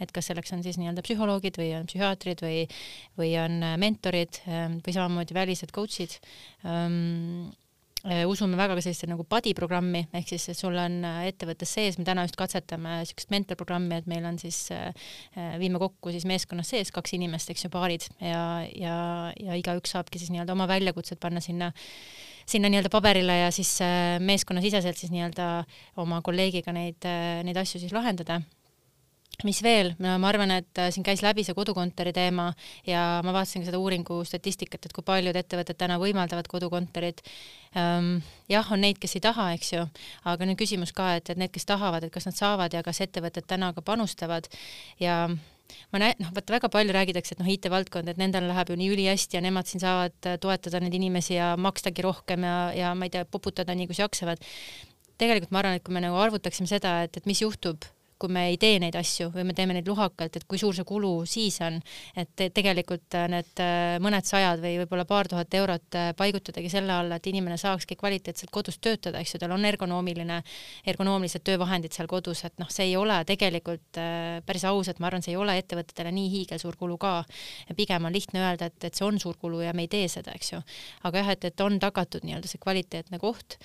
[0.01, 2.61] et kas selleks on siis nii-öelda psühholoogid või on psühhiaatrid või,
[3.19, 6.15] või on mentorid ähm, või samamoodi välised coach'id
[6.69, 7.62] ähm, Äh,
[8.27, 12.03] usume väga ka selliste nagu buddy programmi, ehk siis, sul on äh, ettevõttes sees, me
[12.07, 15.13] täna just katsetame niisugust mentorprogrammi, et meil on siis, äh,
[15.61, 18.43] viime kokku siis meeskonnas sees kaks inimest, eks ju, paarid ja,
[18.75, 18.97] ja,
[19.39, 21.71] ja igaüks saabki siis nii-öelda oma väljakutsed panna sinna
[22.43, 23.77] sinna nii-öelda paberile ja siis
[24.19, 25.45] meeskonnasiseselt siis nii-öelda
[26.03, 27.07] oma kolleegiga neid,
[27.47, 28.41] neid asju siis lahendada
[29.41, 32.51] mis veel, ma arvan, et äh, siin käis läbi see kodukontori teema
[32.87, 37.23] ja ma vaatasin ka seda uuringu statistikat, et kui paljud ettevõtted täna võimaldavad kodukontorit.
[37.73, 39.87] Jah, on neid, kes ei taha, eks ju,
[40.29, 43.01] aga nüüd küsimus ka, et, et need, kes tahavad, et kas nad saavad ja kas
[43.01, 44.45] ettevõtted täna ka panustavad
[45.01, 45.23] ja
[45.93, 48.91] ma näen, noh, vaata väga palju räägitakse, et noh, IT-valdkond, et nendel läheb ju nii
[48.93, 53.09] ülihästi ja nemad siin saavad äh, toetada neid inimesi ja makstagi rohkem ja, ja ma
[53.09, 54.43] ei tea, poputada nii, kus jaksavad.
[55.17, 57.85] tegelikult ma arvan, et kui me nagu arvutaksime seda, et, et mis juhtub
[58.23, 60.87] kui me ei tee neid asju või me teeme neid lohakalt, et kui suur see
[60.87, 61.79] kulu siis on,
[62.19, 66.95] et tegelikult äh, need äh, mõned sajad või võib-olla paar tuhat eurot äh, paigutadagi selle
[66.95, 70.39] alla, et inimene saakski kvaliteetselt kodus töötada, eks ju, tal on ergonoomiline,
[70.93, 73.99] ergonoomilised töövahendid seal kodus, et noh, see ei ole tegelikult
[74.47, 77.13] päris ausalt, ma arvan, see ei ole ettevõtetele nii hiigelsuur kulu ka.
[77.75, 80.31] pigem on lihtne öelda, et, et see on suur kulu ja me ei tee seda,
[80.37, 80.61] eks ju.
[81.03, 83.59] aga jah, et, et on tagatud nii-öelda see kvaliteetne koht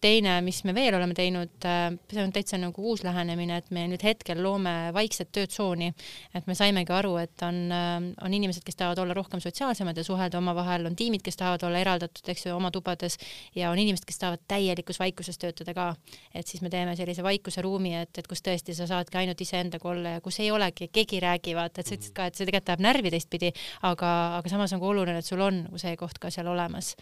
[0.00, 3.86] teine, mis me veel oleme teinud, äh, see on täitsa nagu uus lähenemine, et me
[3.88, 5.88] nüüd hetkel loome vaikset töötsooni,
[6.36, 7.94] et me saimegi aru, et on, äh,
[8.24, 11.80] on inimesed, kes tahavad olla rohkem sotsiaalsemad ja suhelda omavahel, on tiimid, kes tahavad olla
[11.80, 13.16] eraldatud, eks ju, oma tubades
[13.56, 15.88] ja on inimesed, kes tahavad täielikus vaikuses töötada ka.
[16.34, 19.88] et siis me teeme sellise vaikuse ruumi, et, et kus tõesti sa saadki ainult iseendaga
[19.88, 22.44] olla ja kus ei olegi, keegi ei räägi, vaata, et sa ütlesid ka, et see
[22.44, 23.52] tegelikult läheb närvi teistpidi,
[23.88, 26.92] aga, aga samas on ka oluline, et sul on see koht ka seal olemas,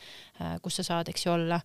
[0.41, 1.61] äh, kus sa saad, eks ju, olla.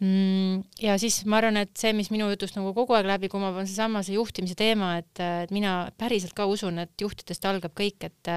[0.00, 3.68] Ja siis ma arvan, et see, mis minu jutust nagu kogu aeg läbi kumab, on
[3.68, 8.32] seesama see juhtimise teema, et, et mina päriselt ka usun, et juhtidest algab kõik, et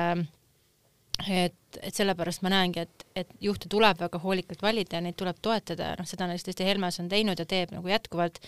[1.27, 5.37] et, et sellepärast ma näengi, et, et juhte tuleb väga hoolikalt valida ja neid tuleb
[5.41, 8.41] toetada ja noh, seda tõesti Helmes on teinud ja teeb nagu jätkuvalt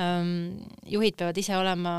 [0.00, 0.62] ähm,.
[0.88, 1.96] juhid peavad ise olema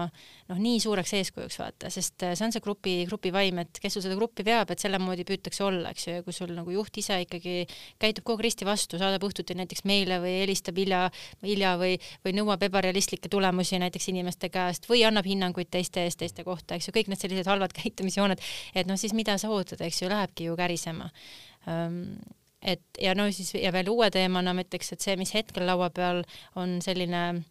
[0.49, 4.03] noh, nii suureks eeskujuks vaata, sest äh, see on see grupi, grupivaim, et kes sul
[4.05, 6.97] seda gruppi veab, et selle moodi püütakse olla, eks ju, ja kui sul nagu juht
[6.99, 7.63] ise ikkagi
[8.01, 11.05] käitub kogu aeg risti vastu, saadab õhtuti näiteks meile või helistab hilja,
[11.45, 11.95] hilja või,
[12.25, 16.89] või nõuab ebarealistlikke tulemusi näiteks inimeste käest või annab hinnanguid teiste eest, teiste kohta, eks
[16.89, 18.43] ju, kõik need sellised halvad käitumisjooned,
[18.75, 21.11] et noh, siis mida sa ootad, eks ju, lähebki ju kärisema
[21.67, 22.15] um,
[22.63, 25.89] et ja no siis ja veel uue teemana ma ütleks, et see, mis hetkel laua
[25.93, 26.23] peal
[26.59, 27.43] on selline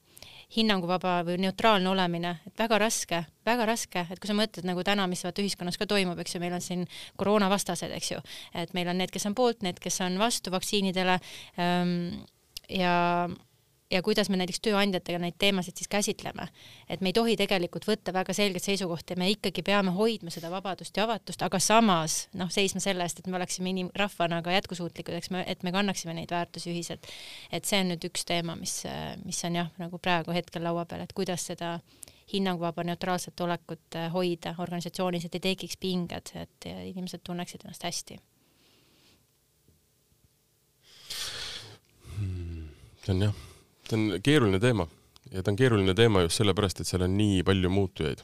[0.52, 5.06] hinnanguvaba või neutraalne olemine, et väga raske, väga raske, et kui sa mõtled nagu täna,
[5.08, 6.84] mis vaata ühiskonnas ka toimub, eks ju, meil on siin
[7.20, 8.20] koroonavastased, eks ju,
[8.60, 11.16] et meil on need, kes on poolt, need, kes on vastu vaktsiinidele
[11.56, 11.94] ähm,
[12.68, 12.94] ja
[13.92, 16.48] ja kuidas me näiteks tööandjatega neid teemasid siis käsitleme.
[16.88, 20.50] et me ei tohi tegelikult võtta väga selget seisukohta ja me ikkagi peame hoidma seda
[20.50, 24.54] vabadust ja avatust, aga samas noh, seisma selle eest, et me oleksime inim-, rahvana ka
[24.56, 27.06] jätkusuutlikud, eks me, et me kannaksime neid väärtusi ühiselt.
[27.52, 28.82] et see on nüüd üks teema, mis,
[29.24, 31.78] mis on jah, nagu praegu hetkel laua peal, et kuidas seda
[32.32, 38.20] hinnanguvaba neutraalset olekut hoida organisatsioonis, et ei tekiks pinged, et inimesed tunneksid ennast hästi
[42.16, 42.68] hmm,.
[43.04, 43.48] see on jah
[43.92, 44.88] see on keeruline teema
[45.32, 48.22] ja ta on keeruline teema just sellepärast, et seal on nii palju muutujaid.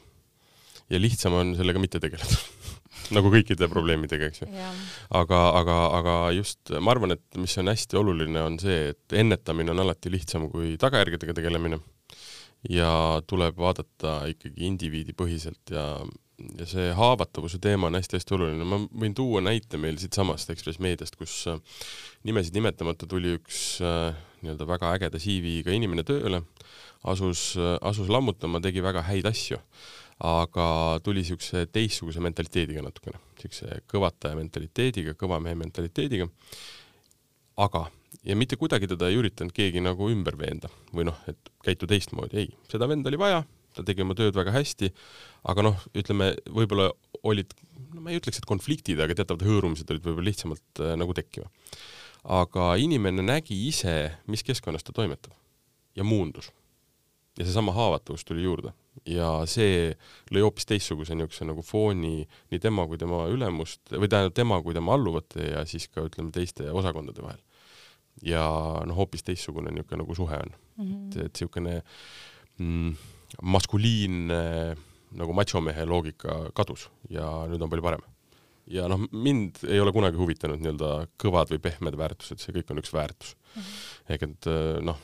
[0.89, 2.39] ja lihtsam on sellega mitte tegeleda
[3.15, 4.49] nagu kõikide probleemidega, eks ju.
[5.21, 9.73] aga, aga, aga just ma arvan, et mis on hästi oluline, on see, et ennetamine
[9.73, 11.79] on alati lihtsam kui tagajärgedega tegelemine
[12.69, 12.91] ja
[13.29, 15.85] tuleb vaadata ikkagi indiviidipõhiselt ja,
[16.59, 18.67] ja see haavatavuse teema on hästi-hästi oluline.
[18.67, 21.61] ma võin tuua näite meil siitsamast Ekspress Meediast, kus äh,
[22.27, 24.11] nimesid nimetamata tuli üks äh,
[24.43, 26.43] nii-öelda väga ägeda CV-ga inimene tööle,
[27.07, 29.59] asus, asus lammutama, tegi väga häid asju,
[30.25, 30.65] aga
[31.03, 36.27] tuli niisuguse teistsuguse mentaliteediga natukene, niisuguse kõvataja mentaliteediga, kõva mehe mentaliteediga,
[37.59, 37.85] aga
[38.23, 42.43] ja mitte kuidagi teda ei üritanud keegi nagu ümber veenda või noh, et käitu teistmoodi,
[42.43, 43.43] ei, seda venda oli vaja,
[43.75, 44.91] ta tegi oma tööd väga hästi,
[45.51, 46.89] aga noh, ütleme, võib-olla
[47.29, 47.53] olid,
[47.93, 51.49] no ma ei ütleks, et konfliktid, aga teatavad hõõrumised olid võib-olla lihtsamalt äh, nagu tekkima.
[52.23, 55.33] Aga inimene nägi ise, mis keskkonnas ta toimetab
[55.95, 56.51] ja muundus.
[57.39, 58.73] ja seesama haavatavus tuli juurde
[59.07, 59.93] ja see
[60.33, 64.75] lõi hoopis teistsuguse niisuguse nagu fooni nii tema kui tema ülemust või tähendab tema kui
[64.75, 67.39] tema alluvate ja siis ka ütleme teiste osakondade vahel
[68.25, 68.43] ja
[68.83, 70.85] noh, hoopis teistsugune niisugune nagu suhe on mm.
[70.85, 71.25] -hmm.
[71.25, 71.81] et niisugune
[72.57, 72.95] mm,
[73.41, 74.75] maskuliinne
[75.11, 78.01] nagu machomehe loogika kadus ja nüüd on palju parem.
[78.69, 80.89] Ja noh, mind ei ole kunagi huvitanud nii-öelda
[81.21, 83.61] kõvad või pehmed väärtused, see kõik on üks väärtus mm.
[83.61, 84.11] -hmm.
[84.15, 84.49] ehk et
[84.85, 84.99] noh,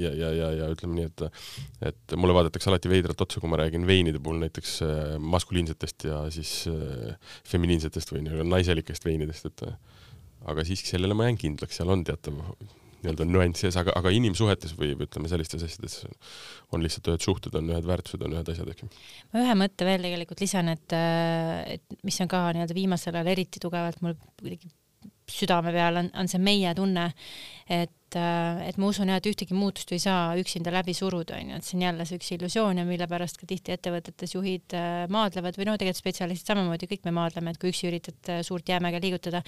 [0.00, 3.60] ja, ja, ja, ja ütleme nii, et et mulle vaadatakse alati veidralt otsa, kui ma
[3.60, 7.14] räägin veinide puhul näiteks äh, maskuliinsetest ja siis äh,
[7.46, 9.64] feminiinsetest või nii-öelda naiselikest veinidest, et
[10.48, 12.42] aga siiski sellele ma jään kindlaks, seal on teatav
[13.02, 16.00] nii-öelda nüanss sees, aga, aga inimsuhetes või, või ütleme, sellistes asjades
[16.74, 18.90] on lihtsalt ühed suhted, on ühed väärtused, on ühed asjad, eks ju.
[19.34, 20.98] ma ühe mõtte veel tegelikult lisan, et,
[21.78, 24.72] et mis on ka nii-öelda viimasel ajal eriti tugevalt mul kuidagi
[25.32, 27.10] südame peal on, on see meie tunne,
[27.68, 31.66] et et ma usun jah, et ühtegi muutust ei saa üksinda läbi suruda, onju, et
[31.66, 35.58] see on jälle see üks illusioon ja mille pärast ka tihti ettevõtetes juhid äh, maadlevad
[35.60, 39.02] või no tegelikult spetsialistid samamoodi, kõik me maadleme, et kui üksi üritad äh, suurt jäämäge
[39.04, 39.42] liigutada,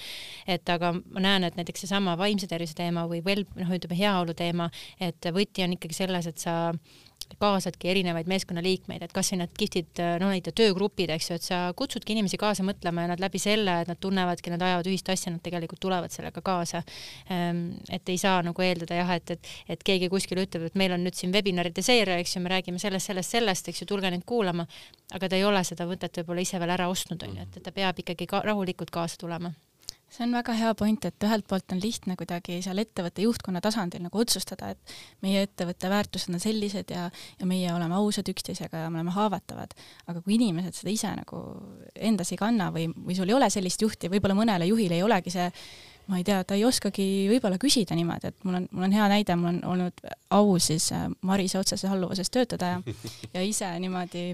[0.45, 4.37] et aga ma näen, et näiteks seesama vaimse tervise teema või veel noh, ütleme heaolu
[4.37, 4.69] teema,
[5.01, 6.75] et võti on ikkagi selles, et sa
[7.39, 12.15] kaasadki erinevaid meeskonnaliikmeid, et kasvõi need kihvtid, no neid töögrupid, eks ju, et sa kutsudki
[12.15, 15.43] inimesi kaasa mõtlema ja nad läbi selle, et nad tunnevadki, nad ajavad ühist asja, nad
[15.45, 16.83] tegelikult tulevad sellega kaasa.
[17.31, 20.95] Ehm, et ei saa nagu eeldada jah, et, et, et keegi kuskil ütleb, et meil
[20.95, 24.11] on nüüd siin webinaride seeria, eks ju, me räägime sellest, sellest, sellest, eks ju, tulge
[24.13, 24.67] nüüd kuulama,
[25.15, 27.75] aga ta ei ole seda mõtet võib-olla ise veel ära ostnud, on ju, et ta
[27.75, 29.53] peab ikkagi ka rahulikult kaasa tulema
[30.11, 34.03] see on väga hea point, et ühelt poolt on lihtne kuidagi seal ettevõtte juhtkonna tasandil
[34.03, 37.05] nagu otsustada, et meie ettevõtte väärtused on sellised ja,
[37.39, 39.75] ja meie oleme ausad üksteisega ja me oleme haavatavad.
[40.07, 41.39] aga kui inimesed seda ise nagu
[41.95, 45.31] endas ei kanna või, või sul ei ole sellist juhti, võib-olla mõnele juhile ei olegi
[45.31, 45.47] see
[46.11, 49.07] ma ei tea, ta ei oskagi võib-olla küsida niimoodi, et mul on, mul on hea
[49.13, 50.03] näide, mul on olnud
[50.35, 50.89] au siis
[51.27, 52.95] Marise otseses alluvuses töötada ja,
[53.35, 54.33] ja ise niimoodi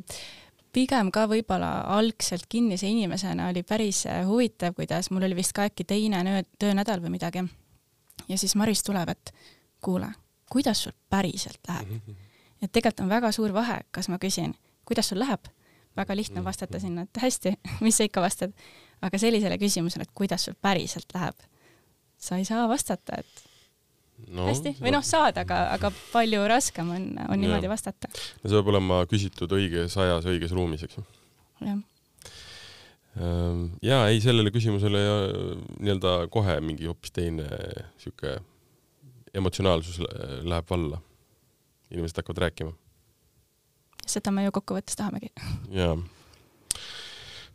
[0.78, 5.66] pigem ka võib-olla algselt kinnise inimesena oli päris äh, huvitav, kuidas mul oli vist ka
[5.66, 7.44] äkki teine töönädal või midagi.
[8.28, 9.34] ja siis Maris tuleb, et
[9.82, 10.12] kuule,
[10.52, 11.98] kuidas sul päriselt läheb?
[12.62, 14.54] et tegelikult on väga suur vahe, kas ma küsin,
[14.86, 15.50] kuidas sul läheb,
[15.98, 17.56] väga lihtne vastata sinna, et hästi,
[17.86, 18.54] mis sa ikka vastad.
[19.02, 21.42] aga sellisele küsimusele, et kuidas sul päriselt läheb,
[22.18, 23.50] sa ei saa vastata, et
[24.26, 28.10] no, hästi, või noh, saad, aga, aga palju raskem on, on niimoodi vastata.
[28.10, 31.06] no see peab olema küsitud õiges ajas, õiges ruumis, eks ju.
[31.62, 31.78] jah.
[33.18, 35.04] Ehm, ja ei, sellele küsimusele
[35.80, 37.48] nii-öelda kohe mingi hoopis teine
[38.02, 38.38] sihuke
[39.38, 40.02] emotsionaalsus
[40.44, 41.02] läheb valla.
[41.94, 42.76] inimesed hakkavad rääkima.
[44.08, 45.34] seda me ju kokkuvõttes tahamegi.
[45.74, 45.96] jaa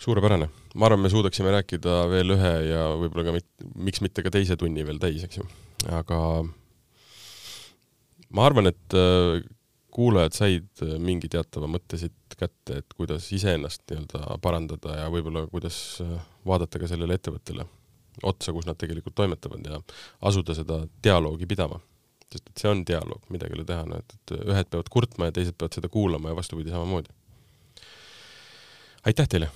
[0.02, 3.46] suurepärane, ma arvan, me suudaksime rääkida veel ühe ja võib-olla ka mit,
[3.86, 5.46] miks mitte ka teise tunni veel täis, eks ju
[5.90, 6.18] aga
[8.32, 9.42] ma arvan, et äh,
[9.92, 15.44] kuulajad said äh, mingi teatava mõtte siit kätte, et kuidas iseennast nii-öelda parandada ja võib-olla
[15.52, 16.12] kuidas äh,
[16.48, 17.66] vaadata ka sellele ettevõttele
[18.28, 19.80] otsa, kus nad tegelikult toimetavad ja
[20.28, 21.80] asuda seda dialoogi pidama.
[22.32, 25.28] sest et see on dialoog, midagi ei ole teha, noh et, et ühed peavad kurtma
[25.28, 27.12] ja teised peavad seda kuulama ja vastupidi samamoodi.
[29.04, 29.50] aitäh teile!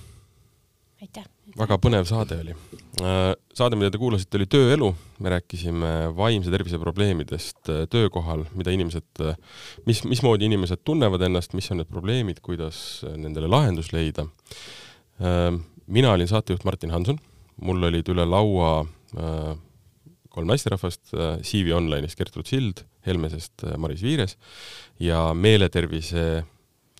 [1.01, 1.36] aitäh!
[1.55, 2.55] Väga põnev saade oli.
[3.03, 4.89] Äh, saade, mida te kuulasite, oli Tööelu,
[5.23, 9.37] me rääkisime vaimse tervise probleemidest äh, töökohal, mida inimesed, äh,
[9.87, 12.81] mis, mismoodi inimesed tunnevad ennast, mis on need probleemid, kuidas
[13.15, 14.27] nendele lahendus leida.
[15.87, 17.17] mina olin saatejuht Martin Hanson,
[17.65, 18.85] mul olid üle laua
[20.29, 21.09] kolm naisterahvast,
[21.41, 24.37] CV Online'ist Gertrud Sild, Helmesest Maris Viires
[25.01, 26.43] ja meeletervise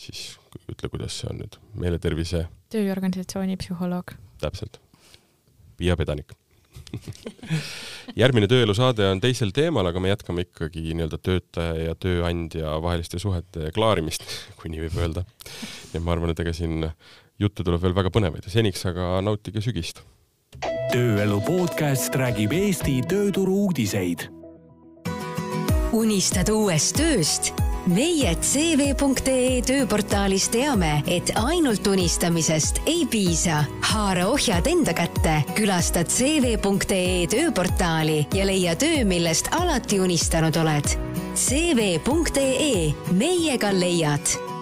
[0.01, 0.31] siis
[0.65, 4.81] ütle, kuidas see on nüüd, meeletervise tööorganisatsiooni psühholoog täpselt.
[5.77, 6.33] Piia Pedanik
[8.21, 13.21] järgmine tööelu saade on teisel teemal, aga me jätkame ikkagi nii-öelda töötaja ja tööandja vaheliste
[13.21, 14.25] suhete klaarimist,
[14.59, 15.25] kui nii võib öelda.
[15.93, 16.89] et ma arvan, et ega siin
[17.41, 20.03] jutte tuleb veel väga põnevaid ja seniks aga nautige sügist.
[20.93, 24.29] tööelu podcast räägib Eesti tööturu uudiseid.
[25.93, 27.66] unistad uuest tööst?
[27.87, 33.63] Meie CV.ee tööportaalis teame, et ainult unistamisest ei piisa.
[33.81, 40.97] haara ohjad enda kätte, külasta CV.ee tööportaali ja leia töö, millest alati unistanud oled.
[41.37, 44.56] CV.ee, meiega leiad